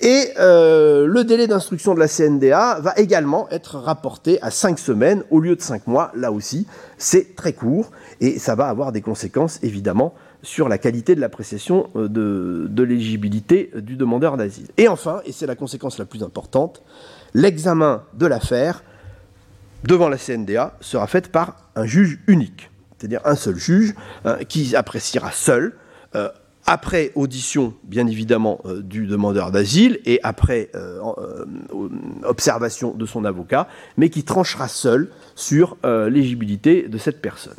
[0.00, 5.22] Et euh, le délai d'instruction de la CNDA va également être rapporté à cinq semaines
[5.30, 6.10] au lieu de cinq mois.
[6.16, 11.14] Là aussi, c'est très court et ça va avoir des conséquences évidemment sur la qualité
[11.14, 14.66] de l'appréciation euh, de, de l'éligibilité du demandeur d'asile.
[14.76, 16.82] Et enfin, et c'est la conséquence la plus importante,
[17.34, 18.82] l'examen de l'affaire
[19.84, 24.74] devant la CNDA sera fait par un juge unique, c'est-à-dire un seul juge hein, qui
[24.74, 25.74] appréciera seul,
[26.14, 26.28] euh,
[26.66, 31.00] après audition bien évidemment euh, du demandeur d'asile et après euh,
[32.24, 37.56] observation de son avocat, mais qui tranchera seul sur l'éligibilité de cette personne.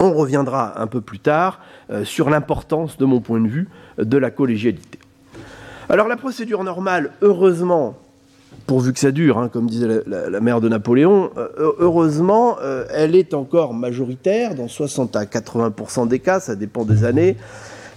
[0.00, 1.60] On reviendra un peu plus tard
[2.02, 4.98] sur l'importance, de mon point de vue, de la collégialité.
[5.88, 7.96] Alors la procédure normale, heureusement,
[8.66, 13.14] pourvu que ça dure, hein, comme disait la, mère de Napoléon, euh, heureusement, euh, elle
[13.14, 17.36] est encore majoritaire, dans 60 à 80% des cas, ça dépend des années.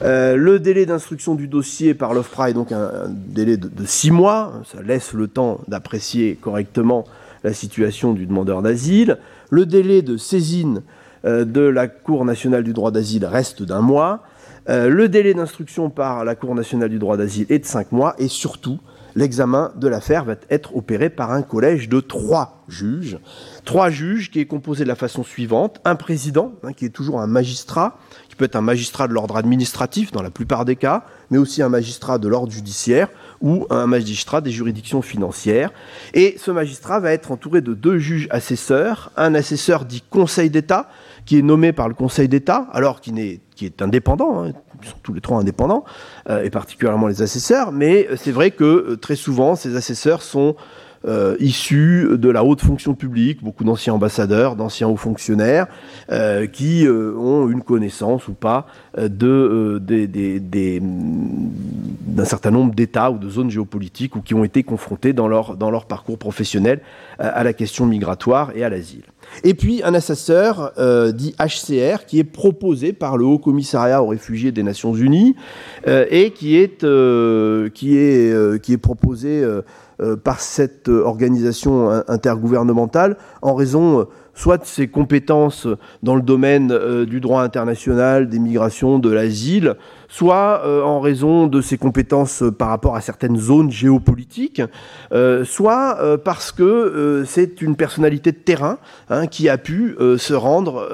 [0.03, 4.53] Euh, le délai d'instruction du dossier par l'OFPRA est donc un, délai de, 6 mois,
[4.71, 7.05] ça laisse le temps d'apprécier correctement
[7.43, 9.17] la situation du demandeur d'asile.
[9.49, 10.81] Le délai de saisine
[11.23, 14.23] de la Cour nationale du droit d'asile reste d'un mois.
[14.67, 18.15] le délai d'instruction par la Cour nationale du droit d'asile est de 5 mois.
[18.19, 18.79] Et surtout,
[19.17, 23.17] l'examen de l'affaire va être opéré par un collège de trois juges.
[23.65, 25.81] Trois juges qui est composé de la façon suivante.
[25.85, 27.97] Un président, hein, qui est toujours un magistrat,
[28.37, 31.69] peut être un magistrat de l'ordre administratif dans la plupart des cas, mais aussi un
[31.69, 33.09] magistrat de l'ordre judiciaire
[33.41, 35.71] ou un magistrat des juridictions financières.
[36.13, 40.89] Et ce magistrat va être entouré de deux juges assesseurs, un assesseur dit Conseil d'État,
[41.25, 44.87] qui est nommé par le Conseil d'État, alors qu'il est, qui est indépendant, hein, ils
[44.87, 45.83] sont tous les trois indépendants,
[46.29, 50.55] euh, et particulièrement les assesseurs, mais c'est vrai que euh, très souvent, ces assesseurs sont
[51.05, 55.67] euh, issus de la haute fonction publique, beaucoup d'anciens ambassadeurs, d'anciens hauts fonctionnaires,
[56.53, 59.79] qui ont une connaissance ou pas d'un
[62.25, 65.69] certain nombre d'États ou de zones géopolitiques ou qui ont été confrontés dans leur, dans
[65.71, 66.81] leur parcours professionnel
[67.19, 69.03] à la question migratoire et à l'asile.
[69.43, 74.07] Et puis un assesseur euh, dit HCR qui est proposé par le Haut Commissariat aux
[74.07, 75.35] réfugiés des Nations Unies
[75.87, 79.43] euh, et qui est, euh, qui est, qui est proposé
[80.23, 84.07] par cette organisation intergouvernementale en raison
[84.37, 85.67] soit de ses compétences
[86.03, 89.75] dans le domaine euh, du droit international, des migrations, de l'asile,
[90.07, 94.61] soit euh, en raison de ses compétences euh, par rapport à certaines zones géopolitiques,
[95.43, 98.77] soit parce que c'est une personnalité de terrain
[99.09, 100.87] hein, qui a pu se rendre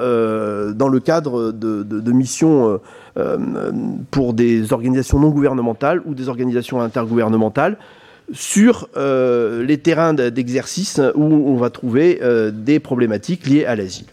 [0.72, 2.80] dans le cadre de missions
[4.10, 7.76] pour des organisations non gouvernementales ou des organisations intergouvernementales
[8.32, 14.06] sur euh, les terrains d'exercice où on va trouver euh, des problématiques liées à l'asile.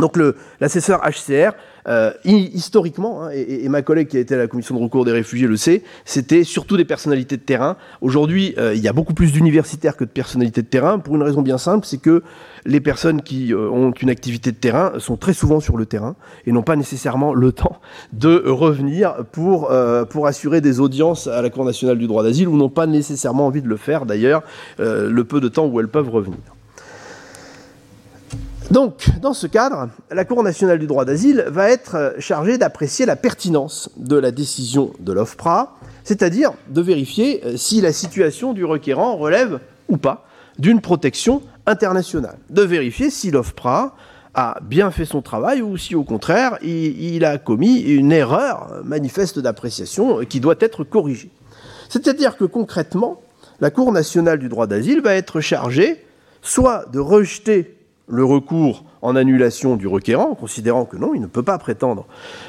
[0.00, 0.18] Donc
[0.60, 1.52] l'assesseur HCR
[1.88, 5.12] euh, historiquement, hein, et, ma collègue qui a été à la commission de recours des
[5.12, 7.76] réfugiés le sait, c'était surtout des personnalités de terrain.
[8.00, 11.22] Aujourd'hui, euh, il y a beaucoup plus d'universitaires que de personnalités de terrain, pour une
[11.22, 12.22] raison bien simple, c'est que
[12.66, 16.16] les personnes qui euh, ont une activité de terrain sont très souvent sur le terrain
[16.46, 17.80] et n'ont pas nécessairement le temps
[18.12, 19.72] de revenir pour,
[20.10, 23.46] pour assurer des audiences à la Cour nationale du droit d'asile ou n'ont pas nécessairement
[23.46, 24.42] envie de le faire d'ailleurs
[24.78, 26.38] le peu de temps où elles peuvent revenir.
[28.70, 33.04] Donc, dans ce cadre, la Cour nationale du droit d'asile va être euh, chargée d'apprécier
[33.04, 38.64] la pertinence de la décision de l'OFPRA, c'est-à-dire de vérifier euh, si la situation du
[38.64, 40.24] requérant relève ou pas
[40.60, 43.96] d'une protection internationale, de vérifier si l'OFPRA
[44.34, 49.40] a bien fait son travail ou si au contraire il, a commis une erreur manifeste
[49.40, 51.30] d'appréciation qui doit être corrigée.
[51.88, 53.20] C'est-à-dire que concrètement,
[53.60, 56.04] la Cour nationale du droit d'asile va être chargée
[56.42, 57.79] soit de rejeter
[58.10, 62.06] le recours en annulation du requérant, considérant que non, il ne peut pas prétendre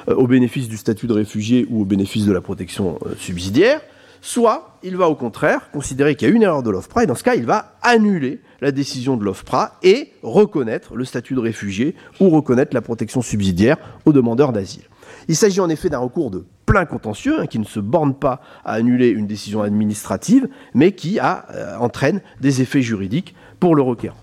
[0.10, 3.82] euh, au bénéfice du statut de réfugié ou au bénéfice de la protection euh, subsidiaire,
[4.22, 7.16] soit il va au contraire considérer qu'il y a une erreur de l'OFPRA, et dans
[7.16, 11.96] ce cas, il va annuler la décision de l'OFPRA et reconnaître le statut de réfugié
[12.20, 14.84] ou reconnaître la protection subsidiaire aux demandeurs d'asile.
[15.28, 18.42] Il s'agit en effet d'un recours de plein contentieux hein, qui ne se borne pas
[18.64, 24.18] à annuler une décision administrative, mais qui euh, entraîne des effets juridiques pour le requérant.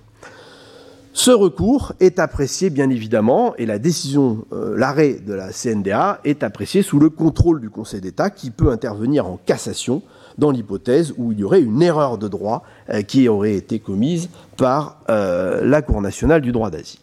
[1.18, 6.44] Ce recours est apprécié bien évidemment, et la décision, euh, l'arrêt de la CNDA est
[6.44, 10.02] apprécié sous le contrôle du Conseil d'État qui peut intervenir en cassation
[10.38, 14.28] dans l'hypothèse où il y aurait une erreur de droit euh, qui aurait été commise
[14.56, 17.00] par euh, la Cour nationale du droit d'asile.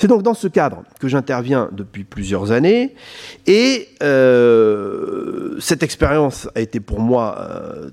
[0.00, 2.96] C'est donc dans ce cadre que j'interviens depuis plusieurs années
[3.46, 3.88] et
[5.60, 7.38] cette expérience a été pour moi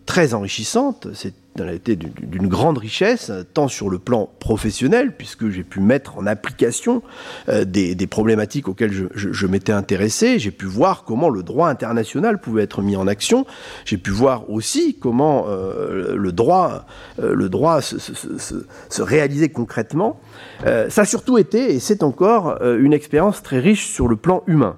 [0.05, 1.07] très enrichissante.
[1.57, 6.17] Elle a été d'une grande richesse, tant sur le plan professionnel, puisque j'ai pu mettre
[6.17, 7.01] en application
[7.49, 10.39] euh, des, problématiques auxquelles je, m'étais intéressé.
[10.39, 13.45] J'ai pu voir comment le droit international pouvait être mis en action.
[13.85, 16.85] J'ai pu voir aussi comment euh, le droit,
[17.19, 20.19] euh, le droit se, se, réalisait concrètement.
[20.63, 24.77] ça a surtout été, et c'est encore, une expérience très riche sur le plan humain.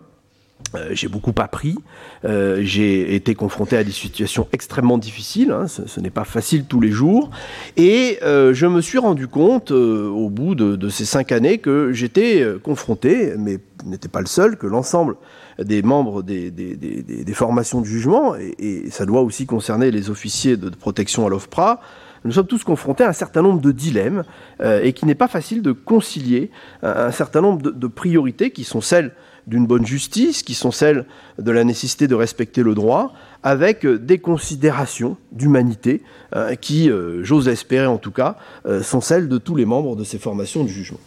[0.75, 1.75] Euh, j'ai beaucoup appris,
[2.23, 6.79] euh, j'ai été confronté à des situations extrêmement difficiles, hein, ce, n'est pas facile tous
[6.79, 7.29] les jours,
[7.75, 12.45] et euh, je me suis rendu compte au bout de, ces cinq années que j'étais
[12.63, 15.15] confronté, mais n'étais pas le seul, que l'ensemble
[15.60, 16.53] des membres des,
[17.34, 21.81] formations de jugement, et, ça doit aussi concerner les officiers de, protection à l'OFPRA,
[22.23, 24.23] nous sommes tous confrontés à un certain nombre de dilemmes
[24.63, 26.51] et qu'il n'est pas facile de concilier
[26.84, 29.12] un, certain nombre de, priorités qui sont celles
[29.47, 31.06] d'une bonne justice, qui sont celles
[31.39, 36.04] de la nécessité de respecter le droit, avec des considérations d'humanité
[36.62, 38.38] qui, j'ose espérer en tout cas,
[38.84, 40.99] sont celles de tous les membres de ces formations de jugement.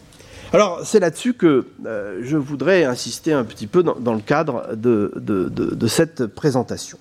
[0.51, 1.67] Alors c'est là-dessus que
[2.21, 6.97] je voudrais insister un petit peu dans, le cadre de cette présentation.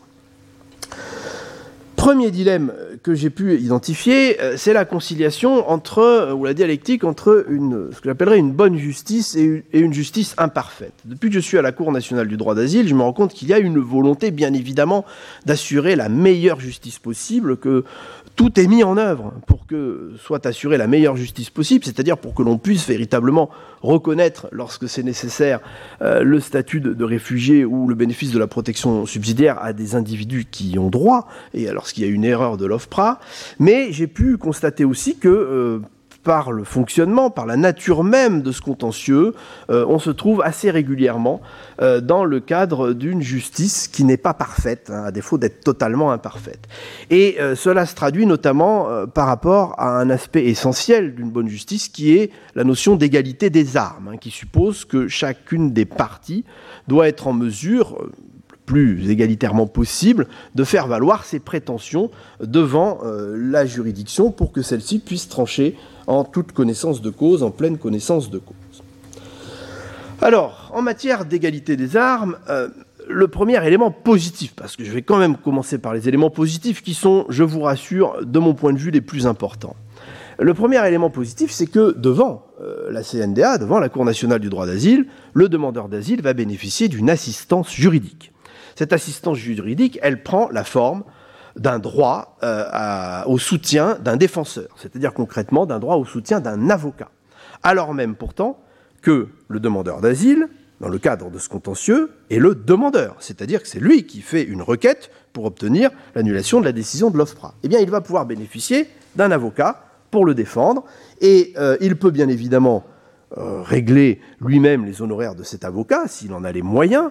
[2.04, 2.70] Premier dilemme
[3.02, 7.88] que j'ai pu identifier, euh, c'est la conciliation entre, euh, ou la dialectique entre une,
[7.92, 10.92] ce que j'appellerais une bonne justice et une justice imparfaite.
[11.06, 13.32] Depuis que je suis à la Cour nationale du droit d'asile, je me rends compte
[13.32, 15.06] qu'il y a une volonté, bien évidemment,
[15.46, 17.84] d'assurer la meilleure justice possible, que
[18.36, 22.34] tout est mis en œuvre pour que soit assurée la meilleure justice possible, c'est-à-dire pour
[22.34, 23.50] que l'on puisse véritablement
[23.82, 25.60] reconnaître, lorsque c'est nécessaire,
[26.02, 30.46] euh, le statut de, réfugié ou le bénéfice de la protection subsidiaire à des individus
[30.50, 33.20] qui y ont droit, et lorsqu'il y a une erreur de l'OFPRA.
[33.58, 35.80] Mais j'ai pu constater aussi que euh,
[36.24, 39.34] par le fonctionnement, par la nature même de ce contentieux,
[39.70, 41.40] euh, on se trouve assez régulièrement
[41.80, 46.10] euh, dans le cadre d'une justice qui n'est pas parfaite, hein, à défaut d'être totalement
[46.10, 46.66] imparfaite.
[47.10, 51.88] Et euh, cela se traduit notamment par rapport à un aspect essentiel d'une bonne justice
[51.88, 56.44] qui est la notion d'égalité des armes, hein, qui suppose que chacune des parties
[56.88, 57.98] doit être en mesure
[58.64, 62.10] plus égalitairement possible de faire valoir ses prétentions
[62.40, 67.78] devant la juridiction pour que celle-ci puisse trancher en toute connaissance de cause, en pleine
[67.78, 68.82] connaissance de cause.
[70.22, 72.68] Alors, en matière d'égalité des armes, euh,
[73.08, 76.82] le premier élément positif, parce que je vais quand même commencer par les éléments positifs
[76.82, 79.76] qui sont, je vous rassure, de mon point de vue, les plus importants.
[80.38, 84.48] Le premier élément positif, c'est que devant euh, la CNDA, devant la Cour nationale du
[84.48, 88.32] droit d'asile, le demandeur d'asile va bénéficier d'une assistance juridique.
[88.74, 91.04] Cette assistance juridique, elle prend la forme
[91.56, 97.10] d'un droit euh, au soutien d'un défenseur, c'est-à-dire concrètement d'un droit au soutien d'un avocat.
[97.62, 98.60] Alors même pourtant
[99.02, 100.48] que le demandeur d'asile,
[100.80, 104.42] dans le cadre de ce contentieux, est le demandeur, c'est-à-dire que c'est lui qui fait
[104.42, 107.54] une requête pour obtenir l'annulation de la décision de l'OFPRA.
[107.62, 110.84] Eh bien, il va pouvoir bénéficier d'un avocat pour le défendre,
[111.20, 112.84] et euh, il peut bien évidemment
[113.36, 117.10] euh, régler lui-même les honoraires de cet avocat, s'il en a les moyens,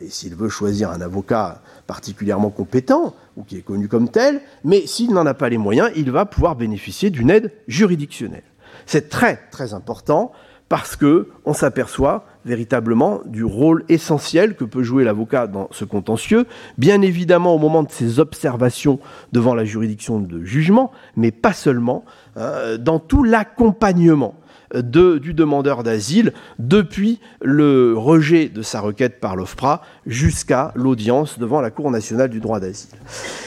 [0.00, 4.86] et s'il veut choisir un avocat particulièrement compétent ou qui est connu comme tel, mais
[4.86, 8.44] s'il n'en a pas les moyens, il va pouvoir bénéficier d'une aide juridictionnelle.
[8.86, 10.32] C'est très très important
[10.68, 16.46] parce que on s'aperçoit véritablement du rôle essentiel que peut jouer l'avocat dans ce contentieux,
[16.78, 18.98] bien évidemment au moment de ses observations
[19.32, 22.04] devant la juridiction de jugement, mais pas seulement,
[22.36, 24.34] hein, dans tout l'accompagnement
[24.74, 31.70] du demandeur d'asile depuis le rejet de sa requête par l'OFPRA jusqu'à l'audience devant la
[31.70, 32.90] Cour nationale du droit d'asile.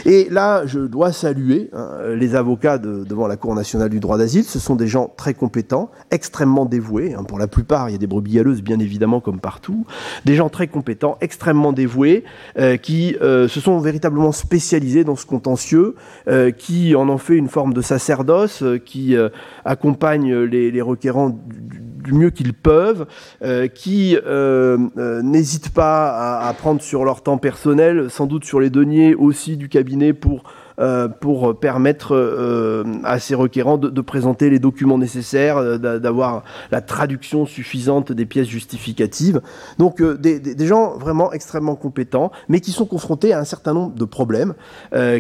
[0.06, 4.44] Et là, je dois saluer hein, les avocats devant la Cour nationale du droit d'asile.
[4.44, 7.14] Ce sont des gens très compétents, extrêmement dévoués.
[7.14, 7.24] Hein.
[7.24, 9.86] pour la plupart, il y a des brebis galeuses, bien évidemment, comme partout.
[10.26, 12.24] Des gens très compétents, extrêmement dévoués,
[12.58, 15.96] euh, qui euh, se sont véritablement spécialisés dans ce contentieux,
[16.28, 19.16] euh, qui en ont fait une forme de sacerdoce, qui
[19.66, 21.82] accompagnent les, les requérants du,
[22.14, 23.06] mieux qu'ils peuvent,
[23.44, 28.60] euh, qui euh, euh, n'hésitent pas à, prendre sur leur temps personnel, sans doute sur
[28.60, 30.44] les deniers aussi du cabinet pour
[30.80, 36.82] euh, pour permettre euh, à ces requérants de, présenter les documents nécessaires, euh, d'avoir la
[36.82, 39.42] traduction suffisante des pièces justificatives.
[39.80, 43.96] Donc des, des, gens vraiment extrêmement compétents, mais qui sont confrontés à un certain nombre
[43.96, 44.54] de problèmes,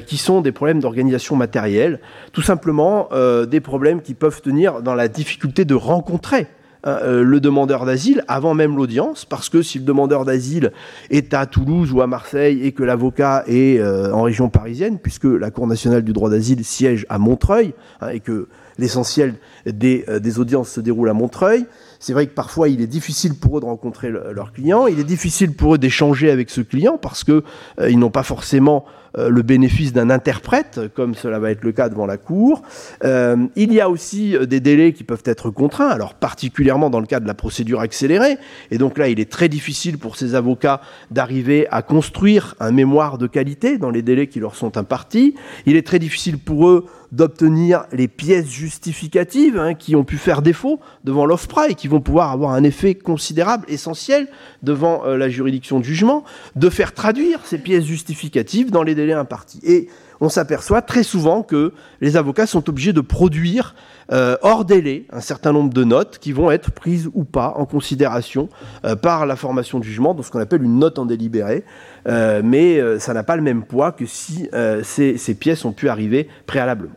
[0.06, 2.02] qui sont des problèmes d'organisation matérielle,
[2.34, 3.10] tout simplement
[3.48, 6.48] des problèmes qui peuvent tenir dans la difficulté de rencontrer
[6.86, 10.72] euh, le demandeur d'asile avant même l'audience, parce que si le demandeur d'asile
[11.10, 15.26] est à Toulouse ou à Marseille et que l'avocat est euh, en région parisienne, puisque
[15.26, 19.36] la Cour nationale du droit d'asile siège à Montreuil, hein, et que l'essentiel
[19.66, 21.66] des, euh, audiences se déroule à Montreuil,
[22.00, 25.04] c'est vrai que parfois il est difficile pour eux de rencontrer leur client, il est
[25.04, 27.44] difficile pour eux d'échanger avec ce client parce que
[27.90, 31.90] ils n'ont pas forcément euh, le bénéfice d'un interprète, comme cela va être le cas
[31.90, 32.62] devant la Cour.
[33.04, 37.00] Euh, il y a aussi euh, des délais qui peuvent être contraints, alors particulièrement dans
[37.00, 38.38] le cas de la procédure accélérée.
[38.72, 43.18] Et donc là, il est très difficile pour ces avocats d'arriver à construire un mémoire
[43.18, 45.36] de qualité dans les délais qui leur sont impartis.
[45.66, 50.42] Il est très difficile pour eux d'obtenir les pièces justificatives hein, qui ont pu faire
[50.42, 54.28] défaut devant l'OFPRA et qui vont pouvoir avoir un effet considérable, essentiel,
[54.62, 56.26] devant la juridiction de jugement,
[56.58, 59.62] de faire traduire ces pièces justificatives dans les délais impartis.
[59.64, 59.88] Et
[60.20, 63.76] on s'aperçoit très souvent que les avocats sont obligés de produire
[64.12, 67.66] euh, hors délai un certain nombre de notes qui vont être prises ou pas en
[67.66, 68.50] considération
[68.84, 71.64] euh, par la formation de jugement dans ce qu'on appelle une note en délibéré.
[72.08, 74.50] Euh, mais ça n'a pas le même poids que si
[74.84, 76.96] ces, ces, pièces ont pu arriver préalablement.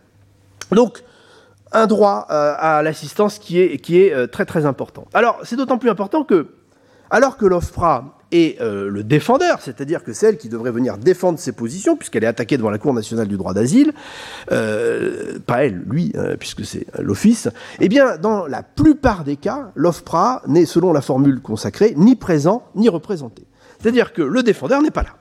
[0.72, 1.02] Donc,
[1.72, 5.06] un droit à l'assistance qui est, qui est très très important.
[5.14, 6.48] Alors, c'est d'autant plus important que
[7.10, 11.96] Alors que l'OFPRA est le défendeur, c'est-à-dire que celle qui devrait venir défendre ses positions,
[11.96, 13.92] puisqu'elle est attaquée devant la Cour nationale du droit d'asile,
[14.48, 17.48] pas elle, lui, puisque c'est l'Office,
[17.80, 22.64] eh bien, dans la plupart des cas, l'OFPRA n'est, selon la formule consacrée, ni présent
[22.74, 23.46] ni représenté.
[23.80, 25.16] C'est-à-dire que le défendeur n'est pas là.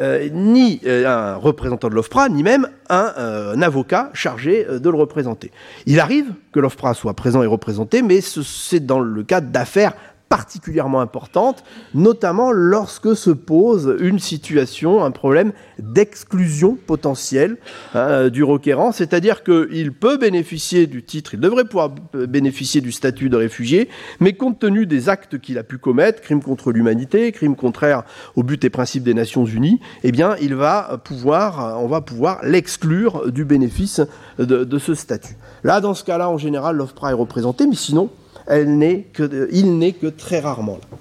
[0.00, 4.96] Euh, ni euh, un représentant de l'OFPRA, ni même un, euh, avocat chargé de le
[4.96, 5.50] représenter.
[5.86, 9.94] Il arrive que l'OFPRA soit présent et représenté, mais c'est dans le cadre d'affaires
[10.28, 11.64] particulièrement importante,
[11.94, 17.56] notamment lorsque se pose une situation, un problème d'exclusion potentielle
[17.94, 23.28] hein, du requérant, c'est-à-dire qu'il peut bénéficier du titre, il devrait pouvoir bénéficier du statut
[23.30, 23.88] de réfugié,
[24.20, 28.04] mais compte tenu des actes qu'il a pu commettre, crimes contre l'humanité, crimes contraires
[28.36, 32.40] au but et principes des Nations Unies, eh bien, il va pouvoir, on va pouvoir
[32.44, 34.00] l'exclure du bénéfice
[34.38, 35.36] de, ce statut.
[35.64, 38.10] Là, dans ce cas-là, en général, l'OFPRA est représenté, mais sinon,
[38.48, 40.98] que, il n'est que très rarement là.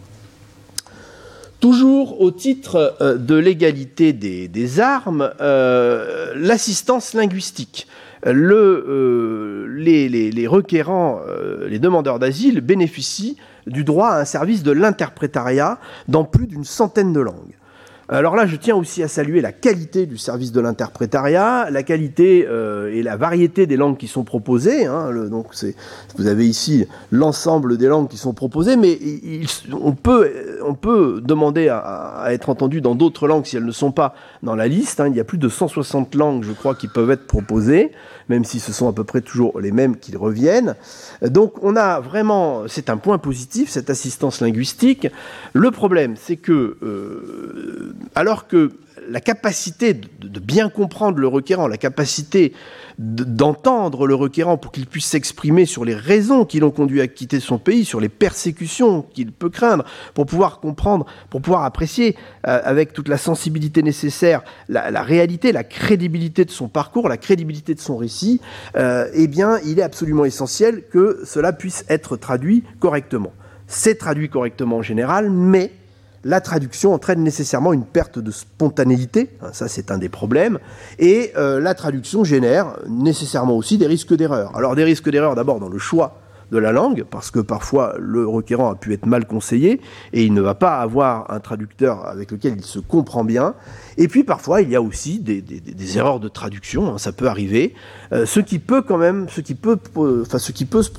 [1.59, 7.87] Toujours au titre euh, de l'égalité des, armes, euh, l'assistance linguistique.
[8.27, 11.21] Euh, les, requérants,
[11.67, 17.13] les demandeurs d'asile bénéficient du droit à un service de l'interprétariat dans plus d'une centaine
[17.13, 17.56] de langues.
[18.09, 22.45] Alors là, je tiens aussi à saluer la qualité du service de l'interprétariat, la qualité
[22.47, 24.85] euh, et la variété des langues qui sont proposées.
[24.85, 25.47] Hein, donc
[26.17, 28.97] vous avez ici l'ensemble des langues qui sont proposées, mais
[29.73, 30.31] on, peut,
[30.65, 34.55] on peut demander à, être entendu dans d'autres langues si elles ne sont pas dans
[34.55, 35.01] la liste.
[35.01, 35.09] Hein.
[35.09, 37.91] Il y a plus de 160 langues, je crois, qui peuvent être proposées,
[38.30, 40.75] même si ce sont à peu près toujours les mêmes qui reviennent.
[41.21, 45.07] Donc on a vraiment, c'est un point positif, cette assistance linguistique.
[45.53, 48.71] Le problème, c'est que euh, alors que
[49.09, 52.53] la capacité de, bien comprendre le requérant, la capacité
[52.97, 57.39] d'entendre le requérant pour qu'il puisse s'exprimer sur les raisons qui l'ont conduit à quitter
[57.39, 62.15] son pays, sur les persécutions qu'il peut craindre, pour pouvoir comprendre, pour pouvoir apprécier
[62.47, 67.75] euh, avec toute la sensibilité nécessaire la, réalité, la crédibilité de son parcours, la crédibilité
[67.75, 68.41] de son récit,
[68.75, 73.33] euh, eh bien, il est absolument essentiel que cela puisse être traduit correctement.
[73.67, 75.71] C'est traduit correctement en général, mais
[76.28, 80.59] la traduction entraîne nécessairement une perte de spontanéité, hein, ça c'est un des problèmes,
[80.99, 84.53] et euh, la traduction génère nécessairement aussi des risques d'erreur.
[84.57, 86.19] Alors des risques d'erreur d'abord dans le choix
[86.51, 89.80] de la langue, parce que parfois le requérant a pu être mal conseillé
[90.11, 93.53] et il ne va pas avoir un traducteur avec lequel il se comprend bien.
[93.97, 97.73] Et puis parfois il y a aussi des, erreurs de traduction, hein, ça peut arriver,
[98.11, 99.41] euh, ce qui peut quand même, ce
[100.21, 100.91] enfin ce qui peut se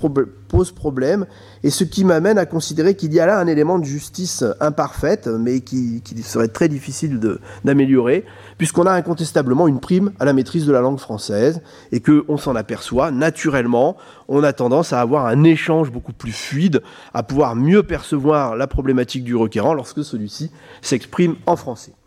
[0.49, 1.27] pose problème
[1.63, 5.27] et ce qui m'amène à considérer qu'il y a là un élément de justice imparfaite,
[5.27, 7.21] mais qui, qui serait très difficile
[7.65, 8.25] d'améliorer,
[8.57, 11.61] puisqu'on a incontestablement une prime à la maîtrise de la langue française
[11.93, 13.97] et que on s'en aperçoit naturellement,
[14.29, 16.83] on a tendance à avoir un échange beaucoup plus fluide,
[17.15, 20.51] à pouvoir mieux percevoir la problématique du requérant lorsque celui-ci
[20.83, 21.98] s'exprime en français.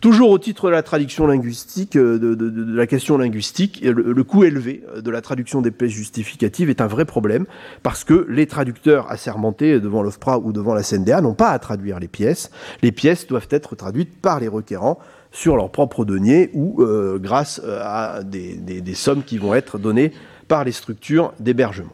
[0.00, 4.84] Toujours au titre de la traduction linguistique, euh, de, la question linguistique, le, coût élevé
[4.96, 7.46] de la traduction des pièces justificatives est un vrai problème
[7.82, 11.98] parce que les traducteurs assermentés devant l'OFPRA ou devant la CNDA n'ont pas à traduire
[11.98, 12.50] les pièces.
[12.82, 15.00] Les pièces doivent être traduites par les requérants
[15.32, 20.12] sur leur propre denier ou euh, grâce euh, à des sommes qui vont être données
[20.46, 21.92] par les structures d'hébergement.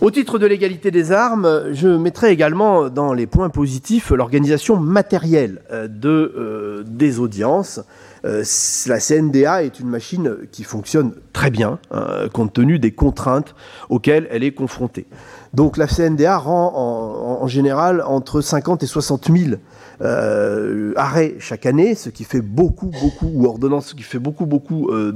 [0.00, 5.60] Au titre de l'égalité des armes, je mettrai également dans les points positifs l'organisation matérielle
[5.72, 7.80] euh, euh, des audiences.
[8.24, 8.44] Euh,
[8.86, 13.54] la CNDA est une machine qui fonctionne très bien, hein, compte tenu des contraintes
[13.88, 15.06] auxquelles elle est confrontée.
[15.54, 19.56] Donc la CNDA rend en, en général entre 50 et 60 000
[20.00, 24.46] euh, arrêt chaque année, ce qui fait beaucoup, beaucoup, ou ordonnance, ce qui fait beaucoup,
[24.46, 25.12] beaucoup euh,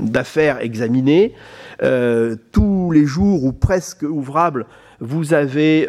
[0.00, 1.34] d'affaires examinées.
[2.52, 4.66] Tous les jours ou presque ouvrables,
[5.00, 5.88] vous avez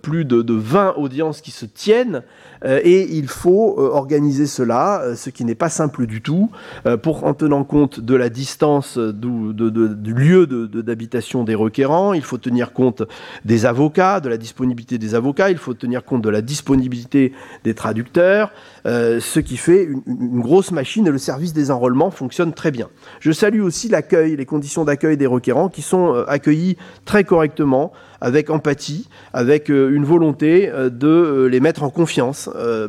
[0.00, 2.22] plus de 20 audiences qui se tiennent.
[2.64, 6.50] Euh, et il faut euh, organiser cela, euh, ce qui n'est pas simple du tout,
[6.84, 12.72] en tenant compte de la distance du, du lieu d'habitation des requérants, il faut tenir
[12.72, 13.02] compte
[13.44, 17.32] des avocats, de la disponibilité des avocats, il faut tenir compte de la disponibilité
[17.64, 18.52] des traducteurs,
[18.84, 22.88] ce qui fait une, une, grosse machine et le service des enrôlements fonctionne très bien.
[23.20, 27.92] Je salue aussi l'accueil, les conditions d'accueil des requérants qui sont accueillis très correctement
[28.24, 32.48] avec empathie, avec euh, une volonté euh, de euh, les mettre en confiance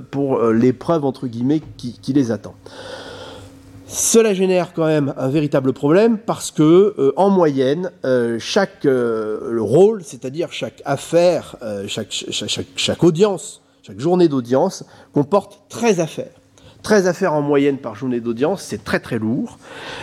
[0.09, 2.55] pour l'épreuve entre guillemets qui, les attend.
[3.85, 7.91] Cela génère quand même un véritable problème parce que, en moyenne,
[8.39, 11.57] chaque rôle, c'est-à-dire chaque affaire,
[11.87, 16.44] chaque, audience, chaque journée d'audience, comporte 13 affaires.
[16.85, 19.57] 13 affaires en moyenne par journée d'audience, c'est très très lourd.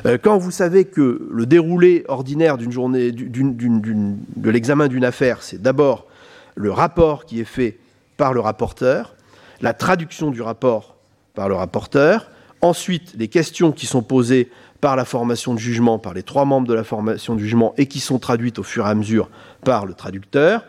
[0.04, 5.62] Euh, quand vous savez que le déroulé ordinaire d'une journée, de l'examen d'une affaire, c'est
[5.62, 6.08] d'abord
[6.56, 7.78] le rapport qui est fait
[8.16, 9.14] par le rapporteur,
[9.60, 10.96] la traduction du rapport
[11.34, 16.14] par le rapporteur, ensuite les questions qui sont posées par la formation de jugement, par
[16.14, 18.90] les trois membres de la formation de jugement et qui sont traduites au fur et
[18.90, 19.30] à mesure
[19.62, 20.64] par le traducteur,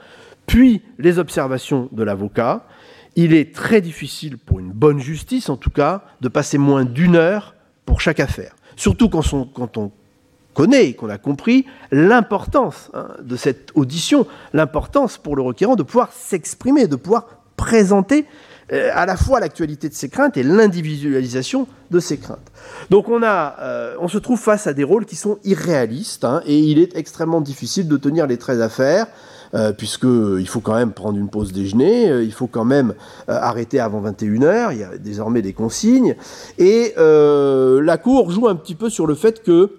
[0.45, 2.67] puis les observations de l'avocat.
[3.15, 7.15] Il est très difficile pour une bonne justice, en tout cas, de passer moins d'une
[7.15, 7.55] heure
[7.85, 8.55] pour chaque affaire.
[8.75, 9.91] Surtout quand on,
[10.53, 15.81] connaît et qu'on a compris l'importance hein, de cette audition, l'importance pour le requérant de
[15.81, 17.25] pouvoir s'exprimer, de pouvoir
[17.57, 18.27] présenter
[18.71, 22.51] euh, à la fois l'actualité de ses craintes et l'individualisation de ses craintes.
[22.91, 26.41] Donc on, a, euh, on se trouve face à des rôles qui sont irréalistes hein,
[26.45, 28.61] et il est extrêmement difficile de tenir les traits
[29.53, 29.69] d'affaires.
[29.69, 32.93] Euh, puisqu'il faut quand même prendre une pause déjeuner, il faut quand même
[33.27, 36.15] arrêter avant 21h, il y a désormais des consignes,
[36.57, 39.69] et la Cour joue un petit peu sur le fait que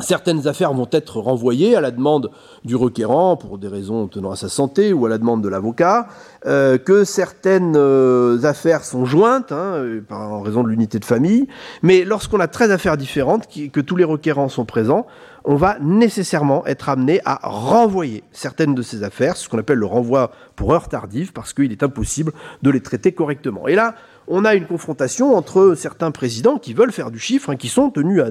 [0.00, 2.30] Certaines affaires vont être renvoyées à la demande
[2.64, 6.08] du requérant pour des raisons tenant à sa santé ou à la demande de l'avocat,
[6.46, 11.48] euh, que certaines euh, affaires sont jointes hein, en raison de l'unité de famille,
[11.82, 15.06] mais lorsqu'on a 13 affaires différentes, que tous les requérants sont présents,
[15.44, 19.86] on va nécessairement être amené à renvoyer certaines de ces affaires, ce qu'on appelle le
[19.86, 22.32] renvoi pour heure tardive, parce qu'il est impossible
[22.62, 23.66] de les traiter correctement.
[23.66, 23.94] Et là,
[24.30, 27.90] on a une confrontation entre certains présidents qui veulent faire du chiffre, hein, qui sont
[27.90, 28.22] tenus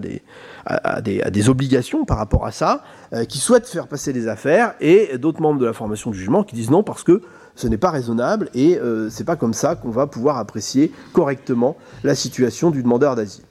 [0.65, 2.83] à des, obligations par rapport à ça,
[3.13, 6.43] euh, qui souhaitent faire passer des affaires, et d'autres membres de la formation du jugement
[6.43, 7.21] qui disent non parce que
[7.55, 11.75] ce n'est pas raisonnable et euh, c'est pas comme ça qu'on va pouvoir apprécier correctement
[12.05, 13.48] la situation du demandeur d'asile.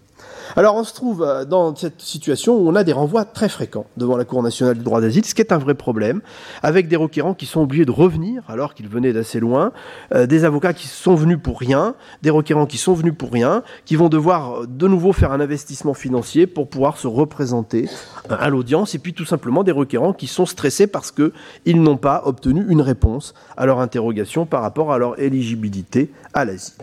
[0.57, 3.87] Alors on se trouve euh, dans cette situation où on a des renvois très fréquents
[3.97, 6.21] devant la Cour nationale du droit d'asile, ce qui est un vrai problème,
[6.63, 9.73] avec des requérants qui sont obligés de revenir alors qu'ils venaient d'assez loin,
[10.15, 13.63] euh, des avocats qui sont venus pour rien, des requérants qui sont venus pour rien,
[13.85, 17.89] qui vont devoir euh, de nouveau faire un investissement financier pour pouvoir se représenter
[18.31, 22.23] à l'audience, et puis tout simplement des requérants qui sont stressés parce qu'ils n'ont pas
[22.25, 26.75] obtenu une réponse à leur interrogation par rapport à leur éligibilité à l'asile.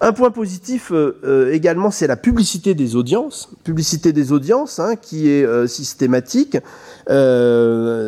[0.00, 3.50] Un point positif euh, euh, également, c'est la publicité des audiences.
[3.64, 6.58] Publicité des audiences hein, qui est euh, systématique,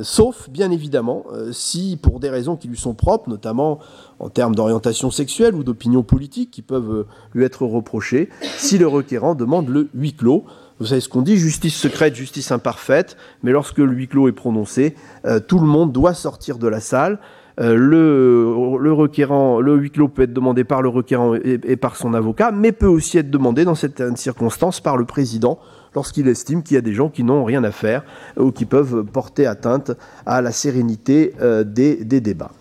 [0.05, 3.81] sauf bien évidemment si, pour des raisons qui lui sont propres, notamment
[4.21, 8.29] en termes d'orientation sexuelle ou d'opinion politique qui peuvent lui être reprochées,
[8.59, 10.45] si le requérant demande le huis clos.
[10.79, 14.33] Vous savez ce qu'on dit, justice secrète, justice imparfaite, mais lorsque le huis clos est
[14.33, 14.95] prononcé,
[15.49, 17.19] tout le monde doit sortir de la salle.
[17.61, 22.15] Euh, le, requérant, le huis clos peut être demandé par le requérant et, par son
[22.15, 25.59] avocat, mais peut aussi être demandé dans certaines circonstances par le président
[25.95, 28.05] lorsqu'il estime qu'il y a des gens qui n'ont rien à faire
[28.39, 29.93] ou qui peuvent porter atteinte
[30.25, 32.53] à la sérénité euh, des, débats.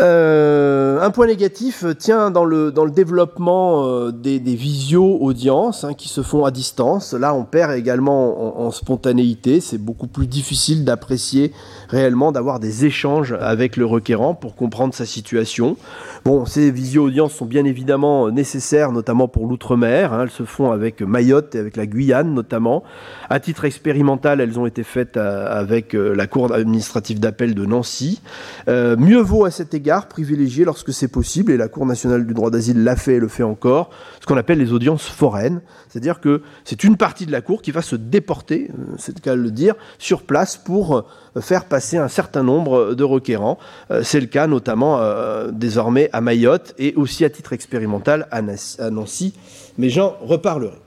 [0.00, 6.22] Euh, un point négatif tient dans le, dans le développement des, visio-audiences hein, qui se
[6.22, 7.14] font à distance.
[7.14, 9.60] Là, on perd également en spontanéité.
[9.60, 11.52] C'est beaucoup plus difficile d'apprécier
[11.88, 15.76] réellement d'avoir des échanges avec le requérant pour comprendre sa situation.
[16.24, 20.12] Bon, ces visio-audiences sont bien évidemment nécessaires, notamment pour l'outre-mer.
[20.12, 20.24] Hein.
[20.24, 22.82] elles se font avec Mayotte et avec la Guyane notamment.
[23.30, 27.64] À titre expérimental, elles ont été faites euh, avec euh, la Cour administrative d'appel de
[27.64, 28.20] Nancy.
[28.68, 32.34] Euh, mieux vaut à cet égard privilégier lorsque c'est possible, et la Cour nationale du
[32.34, 35.60] droit d'asile l'a fait et le fait encore, ce qu'on appelle les audiences foraines.
[35.88, 39.34] C'est-à-dire que c'est une partie de la Cour qui va se déporter, c'est le cas
[39.34, 41.04] de le dire, sur place pour
[41.40, 43.58] faire passer un certain nombre de requérants.
[43.90, 48.42] Euh, c'est le cas notamment euh, désormais à Mayotte et aussi à titre expérimental à
[48.90, 49.34] Nancy,
[49.76, 50.78] mais j'en reparlerai.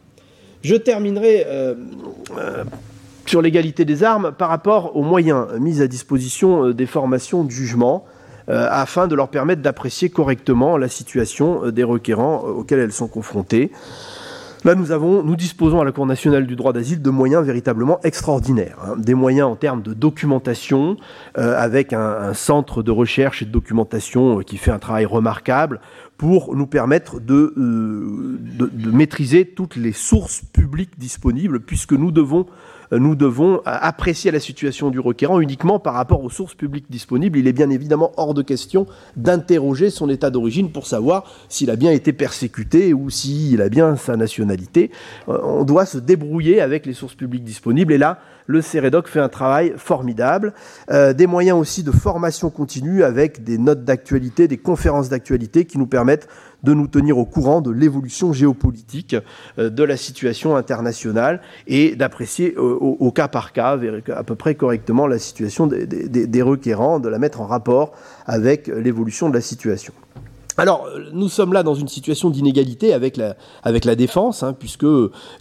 [0.64, 1.74] Je terminerai euh,
[3.26, 8.06] sur l'égalité des armes par rapport aux moyens mis à disposition des formations de jugement
[8.52, 13.72] afin de leur permettre d'apprécier correctement la situation des requérants auxquels elles sont confrontées.
[14.64, 17.99] Là, nous, avons, nous disposons à la Cour nationale du droit d'asile de moyens véritablement
[18.04, 18.78] extraordinaires.
[18.86, 18.93] Hein.
[18.95, 20.97] Des moyens en termes de documentation,
[21.39, 25.80] euh, avec un, centre de recherche et de documentation euh, qui fait un travail remarquable
[26.16, 32.45] pour nous permettre euh, de maîtriser toutes les sources publiques disponibles, puisque nous devons
[32.92, 37.38] nous devons apprécier la situation du requérant uniquement par rapport aux sources publiques disponibles.
[37.38, 38.86] Il est bien évidemment hors de question
[39.16, 43.96] d'interroger son état d'origine pour savoir s'il a bien été persécuté ou s'il a bien
[43.96, 44.92] sa nationalité.
[45.30, 49.20] Euh, on doit se débrouiller avec les sources publiques disponibles et là, le CEREDOC fait
[49.20, 50.54] un travail formidable.
[50.89, 55.78] Euh, des moyens aussi de formation continue avec des notes d'actualité, des conférences d'actualité qui
[55.78, 56.28] nous permettent
[56.64, 59.16] de nous tenir au courant de l'évolution géopolitique
[59.57, 63.80] euh, de la situation internationale et d'apprécier euh, au, cas par cas
[64.16, 67.93] à peu près correctement la situation des, requérants, de la mettre en rapport
[68.26, 69.93] avec l'évolution de la situation.
[70.58, 74.86] Alors, nous sommes là dans une situation d'inégalité avec la, défense, hein, puisque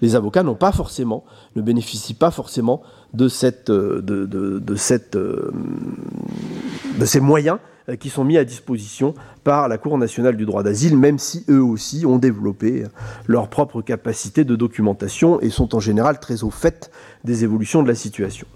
[0.00, 1.24] les avocats n'ont pas forcément,
[1.56, 2.82] ne bénéficient pas forcément
[3.12, 3.28] de
[3.60, 7.58] de, cette de ces moyens
[7.98, 11.62] qui sont mis à disposition par la Cour nationale du droit d'asile, même si eux
[11.62, 12.84] aussi ont développé
[13.26, 16.90] leur propre capacité de documentation et sont en général très au fait
[17.24, 18.46] des évolutions de la situation.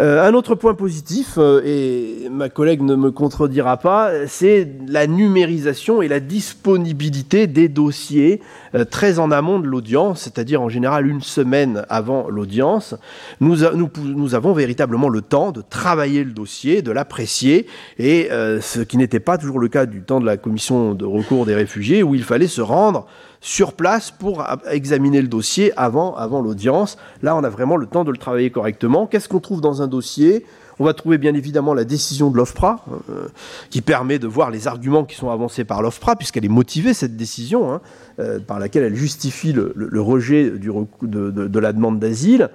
[0.00, 5.06] Euh, un autre point positif, euh, et ma collègue ne me contredira pas, c'est la
[5.06, 8.40] numérisation et la disponibilité des dossiers
[8.74, 12.96] euh, très en amont de l'audience, c'est-à-dire en général une semaine avant l'audience.
[13.40, 17.66] Nous, nous, avons véritablement le temps de travailler le dossier, de l'apprécier,
[17.98, 18.28] et
[18.60, 21.54] ce qui n'était pas toujours le cas du temps de la commission de recours des
[21.54, 23.06] réfugiés, où il fallait se rendre
[23.44, 26.96] sur place pour examiner le dossier avant, l'audience.
[27.22, 29.06] Là, on a vraiment le temps de le travailler correctement.
[29.06, 30.46] Qu'est-ce qu'on trouve dans un dossier?
[30.78, 33.28] On va trouver bien évidemment la décision de l'OFPRA, euh,
[33.68, 37.18] qui permet de voir les arguments qui sont avancés par l'OFPRA, puisqu'elle est motivée, cette
[37.18, 37.82] décision, hein,
[38.18, 42.48] euh, par laquelle elle justifie le, rejet de, la demande d'asile.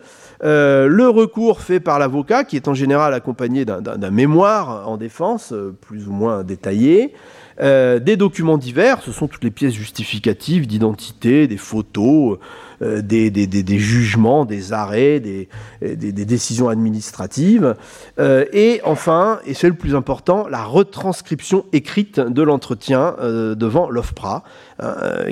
[0.44, 5.54] Euh, le recours fait par l'avocat, qui est en général accompagné d'un mémoire en défense,
[5.82, 7.14] plus ou moins détaillé.
[7.62, 12.38] Euh, des documents divers, ce sont toutes les pièces justificatives d'identité, des photos,
[12.82, 15.48] euh, des, jugements, des arrêts, des,
[15.82, 17.76] décisions administratives.
[18.20, 24.44] Euh, et enfin, et c'est le plus important, la retranscription écrite de l'entretien devant l'OFPRA,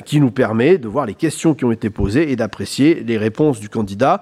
[0.06, 3.60] qui nous permet de voir les questions qui ont été posées et d'apprécier les réponses
[3.60, 4.22] du candidat.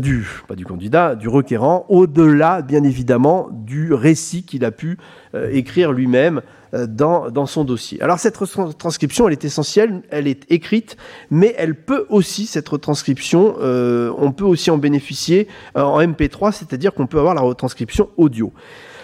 [0.00, 4.98] du, pas du candidat, du requérant, au-delà, bien évidemment, du récit qu'il a pu
[5.34, 6.42] écrire lui-même
[6.72, 8.00] euh, dans, son dossier.
[8.00, 8.38] Alors cette
[8.78, 10.96] transcription, elle est essentielle, elle est écrite,
[11.28, 16.52] mais elle peut aussi, cette retranscription, euh, on peut aussi en bénéficier euh, en MP3,
[16.52, 18.52] c'est-à-dire qu'on peut avoir la retranscription audio.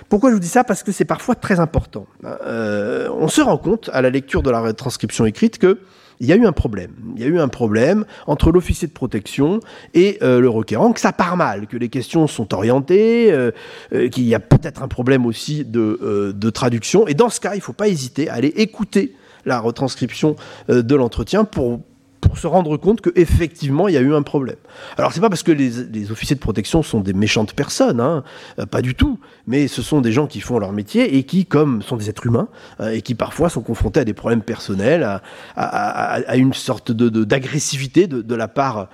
[0.08, 0.62] Pourquoi je vous dis ça?
[0.62, 2.06] Parce que c'est parfois très important.
[2.22, 5.80] on se rend compte à la lecture de la retranscription écrite que
[6.20, 6.92] il y a eu un problème.
[7.16, 9.60] Il y a eu un problème entre l'officier de protection
[9.94, 13.50] et euh, le requérant, que ça part mal, que les questions sont orientées, euh,
[13.92, 17.06] euh, qu'il y a peut-être un problème aussi de, de, traduction.
[17.06, 19.14] Et dans ce cas, il ne faut pas hésiter à aller écouter
[19.44, 20.36] la retranscription
[20.68, 21.80] de l'entretien pour
[22.20, 24.56] pour se rendre compte qu'effectivement, il y a eu un problème.
[24.96, 28.22] Alors, c'est pas parce que les, officiers de protection sont des méchantes personnes, hein,
[28.58, 31.46] euh, pas du tout, mais ce sont des gens qui font leur métier et qui,
[31.46, 32.48] comme sont des êtres humains,
[32.80, 35.20] euh, et qui parfois sont confrontés à des problèmes personnels,
[35.56, 38.88] à, une sorte d'agressivité de, la part,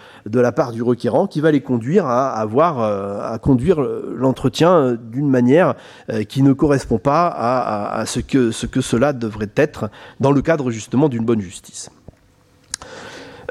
[0.72, 5.74] du requérant qui va les conduire à, avoir, euh, à conduire l'entretien d'une manière
[6.28, 8.20] qui ne correspond pas à, ce,
[8.50, 11.90] ce que cela devrait être dans le cadre justement d'une bonne justice.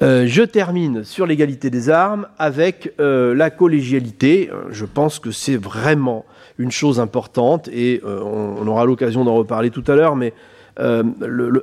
[0.01, 4.49] Euh, je termine sur l'égalité des armes avec euh, la collégialité.
[4.51, 6.25] Euh, je pense que c'est vraiment
[6.57, 10.33] une chose importante et on, aura l'occasion d'en reparler tout à l'heure, mais
[10.79, 11.03] euh,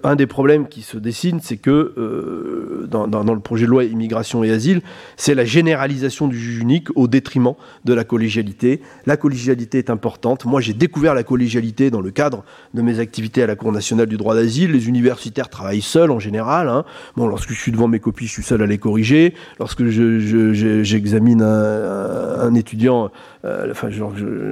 [0.05, 4.45] un des problèmes qui se dessine, c'est que euh, dans, le projet de loi immigration
[4.45, 4.83] et asile,
[5.17, 7.55] c'est la généralisation du juge unique au détriment
[7.85, 8.81] de la collégialité.
[9.07, 10.45] La collégialité est importante.
[10.45, 12.45] Moi, j'ai découvert la collégialité dans le cadre
[12.75, 14.73] de mes activités à la Cour nationale du droit d'asile.
[14.73, 16.69] Les universitaires travaillent seuls en général.
[16.69, 16.85] Hein.
[17.17, 19.35] Bon, lorsque je suis devant mes copies, je suis seul à les corriger.
[19.59, 23.11] Lorsque j'examine un, étudiant,
[23.45, 23.89] euh, enfin,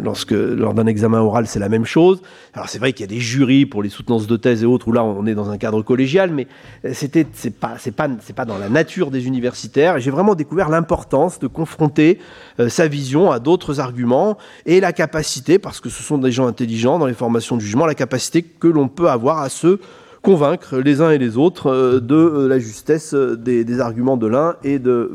[0.02, 2.22] lorsque lors d'un examen oral, c'est la même chose.
[2.54, 4.92] Alors c'est vrai qu'il y a des jurys pour les soutenances de et autres où
[4.92, 6.47] là on est dans un cadre collégial, mais
[6.84, 9.97] euh, c'était c'est pas c'est pas dans la nature des universitaires.
[9.97, 12.18] Et j'ai vraiment découvert l'importance de confronter
[12.61, 16.47] euh, sa vision à d'autres arguments et la capacité, parce que ce sont des gens
[16.47, 19.78] intelligents dans les formations de jugement, la capacité que l'on peut avoir à se
[20.22, 24.78] convaiqure les uns et les autres euh, de la justesse des, arguments de l'un et
[24.78, 25.11] de,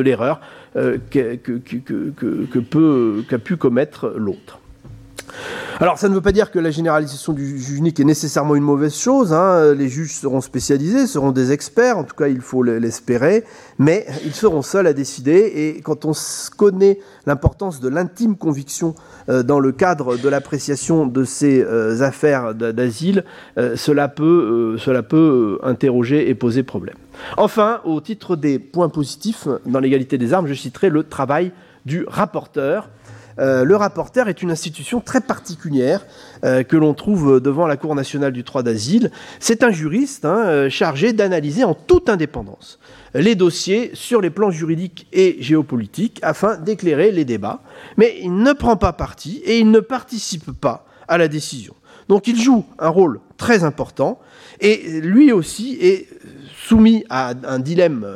[0.00, 0.40] l'erreur
[0.74, 4.59] que, peut, qu'a pu commettre l'autre.
[5.80, 8.62] Alors, ça ne veut pas dire que la généralisation du juge unique est nécessairement une
[8.62, 9.32] mauvaise chose.
[9.32, 9.72] Hein.
[9.72, 13.44] Les juges seront spécialisés, seront des experts, en tout cas, il faut l'espérer,
[13.78, 15.52] mais ils seront seuls à décider.
[15.54, 16.12] Et quand on
[16.56, 18.94] connaît l'importance de l'intime conviction
[19.30, 23.24] euh, dans le cadre de l'appréciation de ces euh, affaires d'asile,
[23.56, 26.96] euh, cela peut, cela peut interroger et poser problème.
[27.38, 31.52] Enfin, au titre des points positifs dans l'égalité des armes, je citerai le travail
[31.86, 32.90] du rapporteur
[33.40, 36.06] euh, le rapporteur est une institution très particulière
[36.44, 39.10] euh, que l'on trouve devant la Cour nationale du droit d'asile.
[39.38, 42.78] C'est un juriste hein, euh, chargé d'analyser en toute indépendance
[43.14, 47.60] les dossiers sur les plans juridiques et géopolitiques afin d'éclairer les débats.
[47.96, 51.74] Mais il ne prend pas parti et il ne participe pas à la décision.
[52.08, 54.20] Donc il joue un rôle très important
[54.60, 56.08] et lui aussi est
[56.54, 58.06] soumis à un dilemme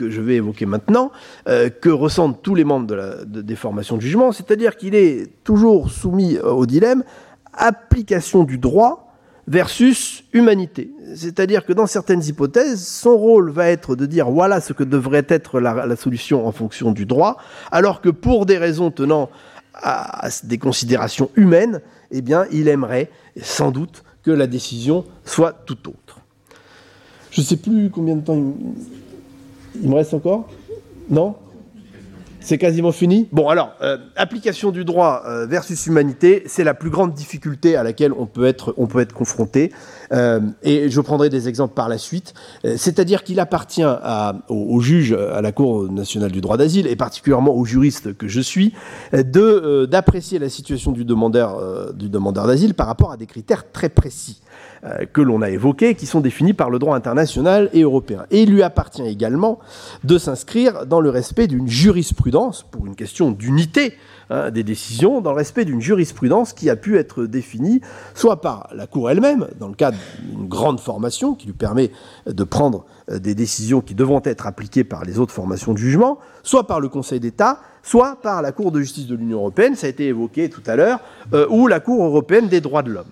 [0.00, 1.12] que je vais évoquer maintenant,
[1.48, 6.36] euh, que ressentent tous les membres des formations de jugement, c'est-à-dire qu'il est toujours soumis
[6.36, 7.04] euh, au dilemme
[7.52, 9.12] application du droit
[9.46, 10.90] versus humanité.
[11.14, 15.26] C'est-à-dire que dans certaines hypothèses, son rôle va être de dire voilà ce que devrait
[15.28, 17.36] être la, la solution en fonction du droit,
[17.70, 19.28] alors que pour des raisons tenant
[19.74, 21.80] à, des considérations humaines,
[22.10, 23.10] eh bien, il aimerait
[23.42, 26.20] sans doute que la décision soit tout autre.
[27.30, 28.54] Je ne sais plus combien de temps il,
[29.76, 30.48] me reste encore?
[31.08, 31.34] Non?
[32.42, 33.28] C'est quasiment fini?
[33.32, 37.82] Bon, alors, euh, application du droit euh, versus humanité, c'est la plus grande difficulté à
[37.82, 38.72] laquelle on peut être,
[39.12, 39.72] confronté.
[40.12, 42.32] Euh, et je prendrai des exemples par la suite.
[42.64, 43.84] C'est-à-dire qu'il appartient
[44.48, 48.40] aux, juges, à la Cour nationale du droit d'asile, et particulièrement aux juristes que je
[48.40, 48.72] suis,
[49.12, 51.92] d'apprécier la situation du demandeur
[52.46, 54.40] d'asile par rapport à des critères très précis.
[54.82, 58.24] Euh, que l'on a évoqués, qui sont définis par le droit international et européen.
[58.30, 59.58] Et il lui appartient également
[60.04, 63.92] de s'inscrire dans le respect d'une jurisprudence, pour une question d'unité
[64.30, 67.82] hein, des décisions, dans le respect d'une jurisprudence qui a pu être définie
[68.14, 71.90] soit par la Cour elle-même, dans le cadre d'une grande formation qui lui permet
[72.24, 76.20] de prendre euh, des décisions qui devront être appliquées par les autres formations de jugement,
[76.42, 79.88] soit par le Conseil d'État, soit par la Cour de justice de l'Union européenne, ça
[79.88, 81.00] a été évoqué tout à l'heure,
[81.34, 83.04] euh, ou la Cour européenne des droits de l'homme.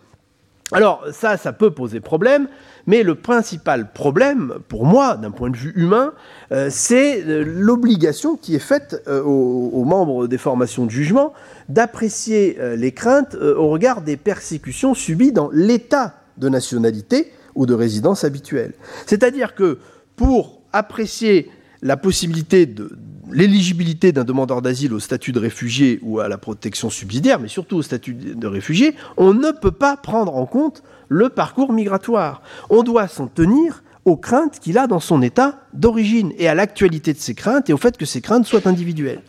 [0.72, 2.46] Alors ça, ça peut poser problème,
[2.86, 6.12] mais le principal problème, pour moi, d'un point de vue humain,
[6.52, 11.32] euh, c'est euh, l'obligation qui est faite euh, aux, membres des formations de jugement
[11.70, 18.24] d'apprécier les craintes au regard des persécutions subies dans l'état de nationalité ou de résidence
[18.24, 18.72] habituelle.
[19.06, 19.78] C'est-à-dire que
[20.16, 21.50] pour apprécier
[21.82, 22.90] la possibilité de,
[23.30, 27.76] l'éligibilité d'un demandeur d'asile au statut de réfugié ou à la protection subsidiaire, mais surtout
[27.76, 32.42] au statut de réfugié, on ne peut pas prendre en compte le parcours migratoire.
[32.70, 37.12] On doit s'en tenir aux craintes qu'il a dans son état d'origine et à l'actualité
[37.12, 39.22] de ses craintes et au fait que ces craintes soient individuelles.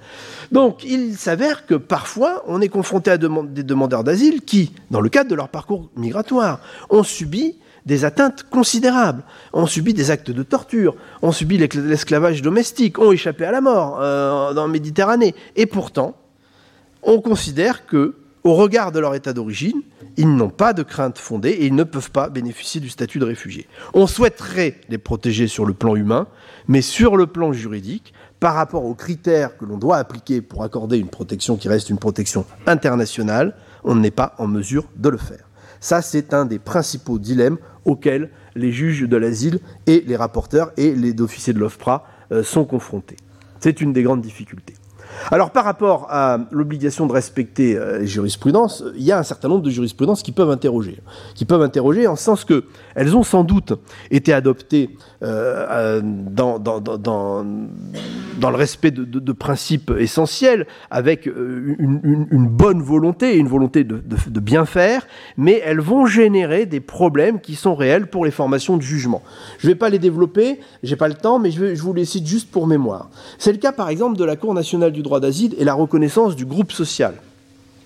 [0.51, 5.09] Donc il s'avère que parfois on est confronté à des demandeurs d'asile qui, dans le
[5.09, 9.23] cadre de leur parcours migratoire, ont subi des atteintes considérables,
[9.53, 13.99] ont subi des actes de torture, ont subi l'esclavage domestique, ont échappé à la mort
[14.01, 15.35] euh, dans la Méditerranée.
[15.55, 16.15] Et pourtant,
[17.03, 19.81] on considère que, au regard de leur état d'origine,
[20.17, 23.25] ils n'ont pas de crainte fondée et ils ne peuvent pas bénéficier du statut de
[23.25, 23.67] réfugié.
[23.93, 26.27] On souhaiterait les protéger sur le plan humain,
[26.67, 30.97] mais sur le plan juridique, par rapport aux critères que l'on doit appliquer pour accorder
[30.97, 35.48] une protection qui reste une protection internationale, on n'est pas en mesure de le faire.
[35.79, 40.93] Ça, c'est un des principaux dilemmes auxquels les juges de l'asile et les rapporteurs et
[40.93, 43.17] les officiers de l'OFPRA euh, sont confrontés.
[43.59, 44.75] C'est une des grandes difficultés.
[45.31, 49.47] Alors par rapport à l'obligation de respecter euh, les jurisprudences, il y a un certain
[49.47, 50.99] nombre de jurisprudences qui peuvent interroger.
[51.35, 53.73] Qui peuvent interroger en sens qu'elles ont sans doute
[54.11, 54.91] été adoptées
[55.21, 62.81] euh, dans, dans, dans, dans, le respect de, de, principes essentiels, avec euh, une, bonne
[62.81, 65.05] volonté, une volonté de, de, bien faire,
[65.37, 69.21] mais elles vont générer des problèmes qui sont réels pour les formations de jugement.
[69.57, 71.93] Je ne vais pas les développer, j'ai pas le temps, mais je, vais, je vous
[71.93, 73.09] les cite juste pour mémoire.
[73.37, 76.35] C'est le cas par exemple de la Cour nationale du droit d'asile et la reconnaissance
[76.35, 77.15] du groupe social.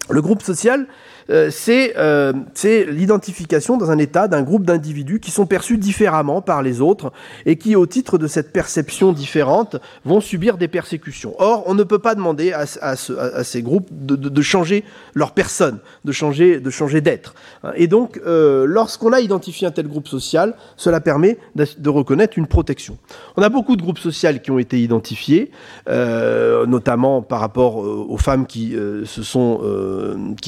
[0.10, 0.86] Le groupe social,
[1.30, 6.62] euh, euh, c'est l'identification dans un État d'un groupe d'individus qui sont perçus différemment par
[6.62, 7.12] les autres
[7.46, 11.36] et qui, au titre de cette perception différente, vont subir des persécutions.
[11.40, 12.66] Or, on ne peut pas demander à,
[12.96, 17.36] ces groupes de, changer leur personne, de changer d'être.
[17.76, 22.48] Et donc, euh, lorsqu'on a identifié un tel groupe social, cela permet de, reconnaître une
[22.48, 22.98] protection.
[23.38, 24.14] On a beaucoup de groupes sociaux
[24.44, 25.52] qui ont été identifiés,
[25.88, 28.76] notamment par rapport aux femmes qui,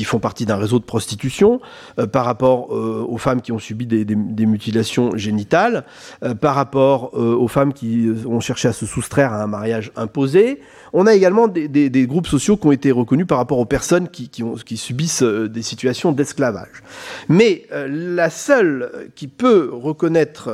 [0.06, 1.62] font partie d'un de prostitution,
[2.00, 5.86] euh, par rapport euh, aux femmes qui ont subi des, mutilations génitales,
[6.24, 10.60] euh, par rapport aux femmes qui ont cherché à se soustraire à un mariage imposé.
[10.94, 14.30] On a également des, groupes sociaux qui ont été reconnus par rapport aux personnes qui,
[14.30, 16.84] qui subissent des situations d'esclavage.
[17.28, 20.50] Mais la seule qui peut reconnaître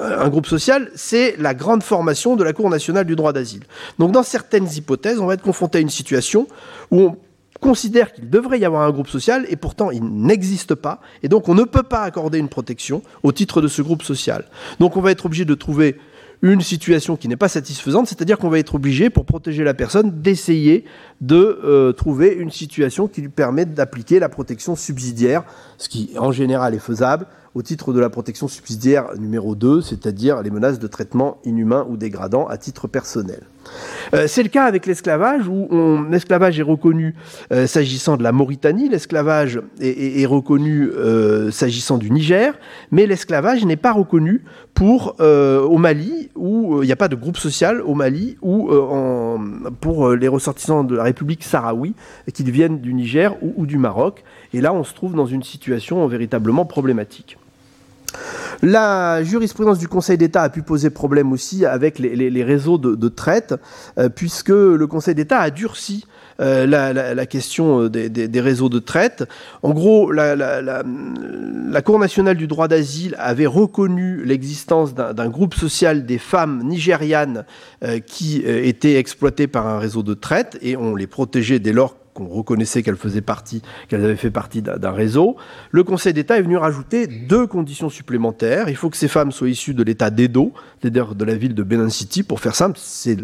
[0.00, 3.64] un groupe social, c'est la grande formation de la Cour nationale du droit d'asile.
[3.98, 6.46] Donc dans certaines hypothèses, on va être confronté à une situation
[6.90, 7.16] où on
[7.60, 11.48] considère qu'il devrait y avoir un groupe social et pourtant il n'existe pas et donc
[11.48, 14.44] on ne peut pas accorder une protection au titre de ce groupe social.
[14.80, 15.96] Donc on va être obligé de trouver
[16.42, 20.22] une situation qui n'est pas satisfaisante, c'est-à-dire qu'on va être obligé, pour protéger la personne,
[20.22, 20.84] d'essayer
[21.20, 25.42] de euh, trouver une situation qui lui permette d'appliquer la protection subsidiaire,
[25.78, 30.42] ce qui en général est faisable, au titre de la protection subsidiaire numéro 2, c'est-à-dire
[30.42, 33.40] les menaces de traitement inhumain ou dégradant à titre personnel.
[34.14, 35.68] Euh, c'est le cas avec l'esclavage, où
[36.10, 37.14] l'esclavage est reconnu
[37.52, 42.54] euh, s'agissant de la Mauritanie, l'esclavage est, reconnu euh, s'agissant du Niger,
[42.90, 44.42] mais l'esclavage n'est pas reconnu
[44.74, 48.70] pour au Mali, où il n'y a pas de groupe social au Mali, ou
[49.80, 51.94] pour les ressortissants de la République sahraoui
[52.32, 54.22] qui viennent du Niger ou du Maroc.
[54.52, 57.38] Et là, on se trouve dans une situation véritablement problématique.
[58.62, 63.54] La jurisprudence du Conseil d'État a pu poser problème aussi avec les, réseaux de, traite,
[63.98, 66.06] euh, puisque le Conseil d'État a durci
[66.40, 69.24] euh, la, question euh, des, réseaux de traite.
[69.62, 70.82] En gros, la,
[71.84, 77.44] Cour nationale du droit d'asile avait reconnu l'existence d'un groupe social des femmes nigérianes
[78.06, 82.26] qui étaient exploitées par un réseau de traite et on les protégeait dès lors qu'on
[82.26, 85.36] reconnaissait qu'elles faisaient partie, qu'elles avaient fait partie d'un réseau.
[85.70, 88.68] Le Conseil d'État est venu rajouter deux conditions supplémentaires.
[88.68, 91.62] Il faut que ces femmes soient issues de l'État d'Edo, c'est-à-dire de la ville de
[91.62, 92.24] Benin City.
[92.24, 93.16] Pour faire simple, c'est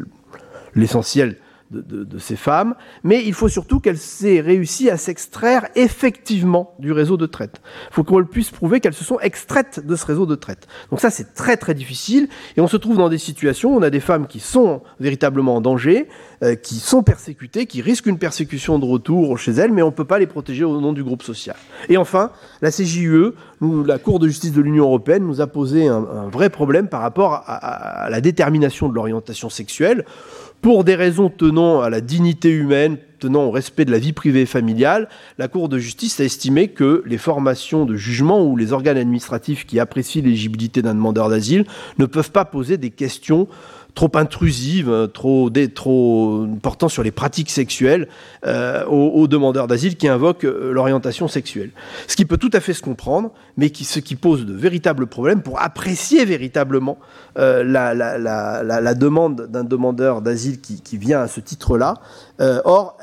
[0.76, 1.36] l'essentiel
[1.70, 7.16] de, ces femmes, mais il faut surtout qu'elles aient réussi à s'extraire effectivement du réseau
[7.16, 7.60] de traite.
[7.90, 10.66] Il faut qu'on puisse prouver qu'elles se sont extraites de ce réseau de traite.
[10.90, 13.82] Donc ça, c'est très très difficile, et on se trouve dans des situations où on
[13.82, 16.08] a des femmes qui sont véritablement en danger,
[16.42, 19.92] euh, qui sont persécutées, qui risquent une persécution de retour chez elles, mais on ne
[19.92, 21.56] peut pas les protéger au nom du groupe social.
[21.88, 22.30] Et enfin,
[22.62, 26.88] la CJUE, la Cour de justice de l'Union européenne, nous a posé un, vrai problème
[26.88, 30.04] par rapport à la détermination de l'orientation sexuelle
[30.64, 34.40] pour des raisons tenant à la dignité humaine, tenant au respect de la vie privée
[34.40, 38.72] et familiale, la Cour de justice a estimé que les formations de jugement ou les
[38.72, 41.66] organes administratifs qui apprécient l'éligibilité d'un demandeur d'asile
[41.98, 43.46] ne peuvent pas poser des questions
[43.95, 48.09] trop intrusive, euh, trop, trop portant sur les pratiques sexuelles
[48.45, 51.70] euh, aux, demandeurs d'asile qui invoquent euh, l'orientation sexuelle.
[52.09, 55.42] Ce qui peut tout à fait se comprendre, mais ce qui pose de véritables problèmes
[55.42, 56.99] pour apprécier véritablement
[57.36, 61.95] la, la, demande d'un demandeur d'asile qui, vient à ce titre-là.
[62.64, 62.97] or,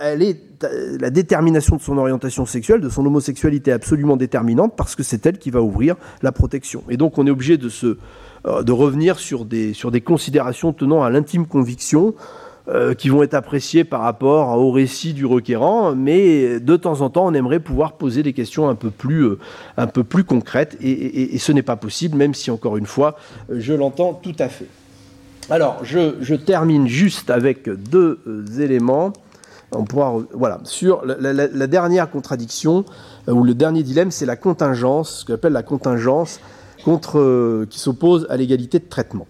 [1.00, 5.38] la détermination de son orientation sexuelle, de son homosexualité absolument déterminante parce que c'est elle
[5.38, 6.84] qui va ouvrir la protection.
[6.90, 7.98] Et donc on est obligé de se euh,
[8.46, 9.74] de revenir sur des,
[10.04, 12.16] considérations tenant à l'intime conviction
[12.68, 17.10] euh, qui vont être appréciées par rapport au récit du requérant, mais de temps en
[17.10, 21.64] temps, on aimerait pouvoir poser des questions un peu plus, euh, concrètes, et, ce n'est
[21.64, 23.18] pas possible, même si, encore une fois,
[23.50, 24.68] je l'entends tout à fait.
[25.50, 28.20] Alors, je, termine juste avec deux
[28.60, 29.12] éléments.
[29.72, 32.86] On pourra, voilà, sur la, la dernière contradiction,
[33.28, 36.40] ou le dernier dilemme, c'est la contingence, ce qu'on appelle la contingence
[36.84, 39.28] contre, euh, qui s'oppose à l'égalité de traitement.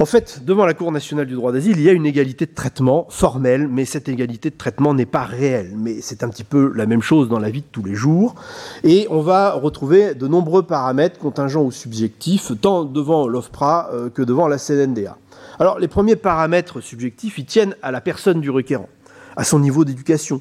[0.00, 2.54] En fait, devant la Cour nationale du droit d'asile, il y a une égalité de
[2.54, 5.72] traitement formelle, mais cette égalité de traitement n'est pas réelle.
[5.76, 8.34] Mais c'est un petit peu la même chose dans la vie de tous les jours.
[8.82, 14.22] Et on va retrouver de nombreux paramètres contingents ou subjectifs, tant devant l'OFPRA euh, que
[14.22, 15.16] devant la CNDA.
[15.60, 18.88] Alors, les premiers paramètres subjectifs, ils tiennent à la personne du requérant,
[19.36, 20.40] à son niveau d'éducation,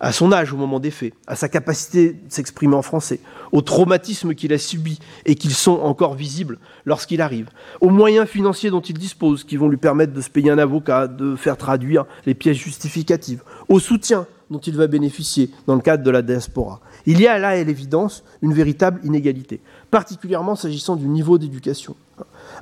[0.00, 3.20] à son âge au moment des faits, à sa capacité de s'exprimer en français,
[3.52, 7.48] aux traumatismes qu'il a subis et qu'ils sont encore visibles lorsqu'il arrive,
[7.80, 11.06] aux moyens financiers dont il dispose, qui vont lui permettre de se payer un avocat,
[11.06, 16.04] de faire traduire les pièces justificatives, au soutien dont il va bénéficier dans le cadre
[16.04, 16.80] de la diaspora.
[17.06, 21.96] Il y a là, à l'évidence, une véritable inégalité, particulièrement s'agissant du niveau d'éducation.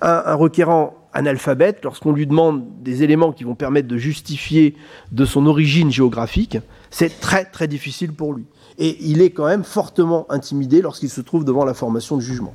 [0.00, 4.74] un requérant analphabète, lorsqu'on lui demande des éléments qui vont permettre de justifier
[5.10, 6.58] de son origine géographique,
[6.90, 8.44] c'est très très difficile pour lui.
[8.78, 12.54] Et il est quand même fortement intimidé lorsqu'il se trouve devant la formation de jugement.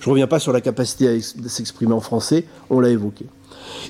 [0.00, 3.26] Je ne reviens pas sur la capacité à s'exprimer en français, on l'a évoqué.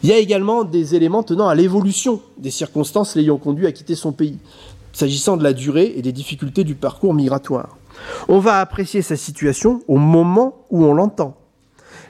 [0.02, 3.94] Il y a également des éléments tenant à l'évolution des circonstances l'ayant conduit à quitter
[3.94, 4.38] son pays,
[4.92, 7.76] s'agissant de la durée et des difficultés du parcours migratoire.
[8.28, 11.36] On va apprécier sa situation au moment où on l'entend.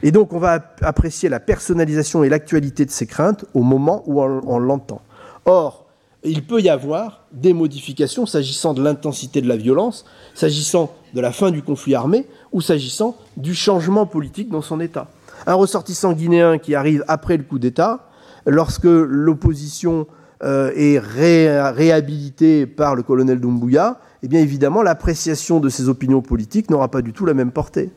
[0.03, 4.23] Et donc on va apprécier la personnalisation et l'actualité de ses craintes au moment où
[4.23, 5.03] on, l'entend.
[5.45, 5.87] Or,
[6.25, 11.33] il peut y avoir des modifications s'agissant de l'intensité de la violence, s'agissant de la
[11.33, 15.09] fin du conflit armé ou s'agissant du changement politique dans son État.
[15.47, 18.09] Un ressortissant guinéen qui arrive après le coup d'État,
[18.47, 20.07] lorsque l'opposition
[20.43, 26.71] euh, est réhabilitée par le colonel Doumbouya, eh bien évidemment l'appréciation de ses opinions politiques
[26.71, 27.91] n'aura pas du tout la même portée.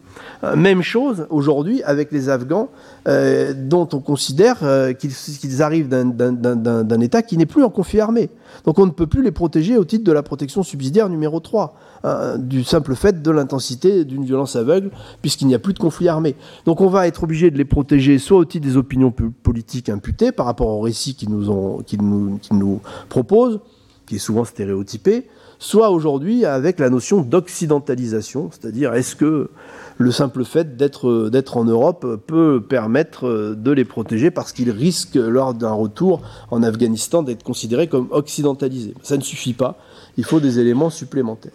[0.44, 2.70] Euh, même chose aujourd'hui avec les Afghans,
[3.08, 8.30] euh, dont on considère euh, qu'ils arrivent d'un État qui n'est plus en conflit armé.
[8.66, 11.76] Donc on ne peut plus les protéger au titre de la protection subsidiaire numéro 3,
[12.04, 14.92] hein, du simple fait de l'intensité d'une violence aveugle,
[15.22, 16.36] puisqu'il n'y a plus de conflit armé.
[16.66, 20.32] Donc on va être obligé de les protéger soit au titre des opinions politiques imputées
[20.32, 23.60] par rapport au récit qu'ils nous, nous, nous proposent,
[24.06, 25.28] qui est souvent stéréotypé,
[25.62, 29.52] soit aujourd'hui avec la notion d'occidentalisation, c'est-à-dire est-ce que
[30.00, 35.54] le simple fait d'être en Europe peut permettre de les protéger parce qu'ils risquent lors
[35.54, 38.96] d'un retour en Afghanistan d'être considérés comme occidentalisés?
[39.04, 39.78] Ça ne suffit pas,
[40.18, 41.52] il faut des éléments supplémentaires.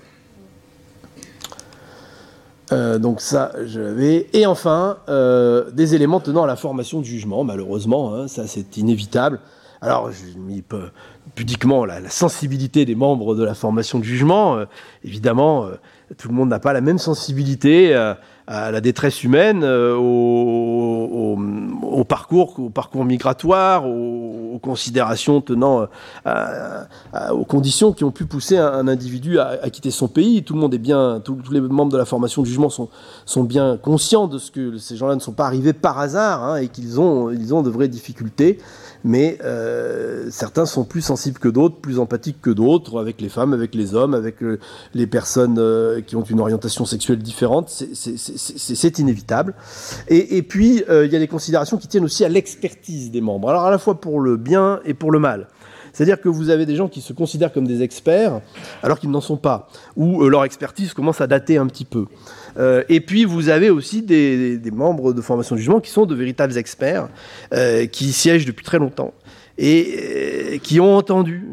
[2.73, 4.29] Euh, donc ça, je l'avais.
[4.33, 8.77] Et enfin, euh, des éléments tenant à la formation de jugement, malheureusement, hein, ça c'est
[8.77, 9.41] inévitable.
[9.81, 10.63] Alors j'ai mis
[11.35, 14.59] pudiquement la, sensibilité des membres de la formation de jugement.
[15.05, 15.69] évidemment,
[16.19, 17.95] tout le monde n'a pas la même sensibilité
[18.47, 21.37] à la détresse humaine, euh, au,
[22.05, 25.87] parcours, au parcours migratoire, aux, considérations tenant
[26.27, 26.85] euh,
[27.31, 30.43] aux conditions qui ont pu pousser un, individu à, quitter son pays.
[30.45, 32.89] Tout le monde est bien, tous les membres de la formation de jugement sont,
[33.27, 36.57] sont bien conscients de ce que ces gens-là ne sont pas arrivés par hasard hein,
[36.57, 38.59] et qu'ils ont, ils ont de vraies difficultés
[39.07, 43.53] mais euh, certains sont plus sensibles que d'autres, plus empathiques que d'autres, avec les femmes,
[43.53, 44.59] avec les hommes, avec euh,
[44.95, 49.55] les personnes euh, qui ont une orientation sexuelle différente, c'est inévitable.
[50.09, 53.65] Et, puis, il y a des considérations qui tiennent aussi à l'expertise des membres, alors
[53.65, 55.47] à la fois pour le bien et pour le mal.
[55.93, 58.41] C'est-à-dire que vous avez des gens qui se considèrent comme des experts
[58.83, 62.07] alors qu'ils n'en sont pas, ou leur expertise commence à dater un petit peu.
[62.59, 66.15] Euh, et puis vous avez aussi des, membres de formation de jugement qui sont de
[66.15, 67.09] véritables experts,
[67.53, 69.15] euh, qui siègent depuis très longtemps
[69.59, 69.97] et
[70.55, 71.47] euh, qui ont entendu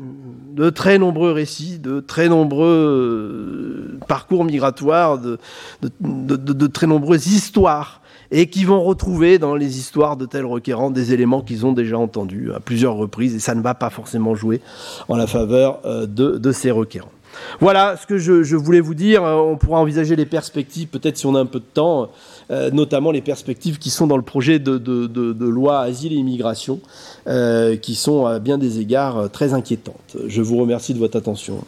[0.53, 5.39] de très nombreux récits, de très nombreux parcours migratoires, de,
[5.81, 11.13] de, très nombreuses histoires et qui vont retrouver dans les histoires de tels requérants des
[11.13, 14.61] éléments qu'ils ont déjà entendus à plusieurs reprises, et ça ne va pas forcément jouer
[15.07, 17.11] en la faveur de, ces requérants.
[17.59, 19.23] Voilà ce que je, voulais vous dire.
[19.23, 22.09] Euh, on pourra envisager les perspectives, peut-être si on a un peu de temps,
[22.51, 26.79] euh, notamment les perspectives qui sont dans le projet de, loi Asile et Immigration,
[27.27, 30.17] euh, qui sont à bien des égards très inquiétantes.
[30.27, 31.63] Je vous remercie de votre attention.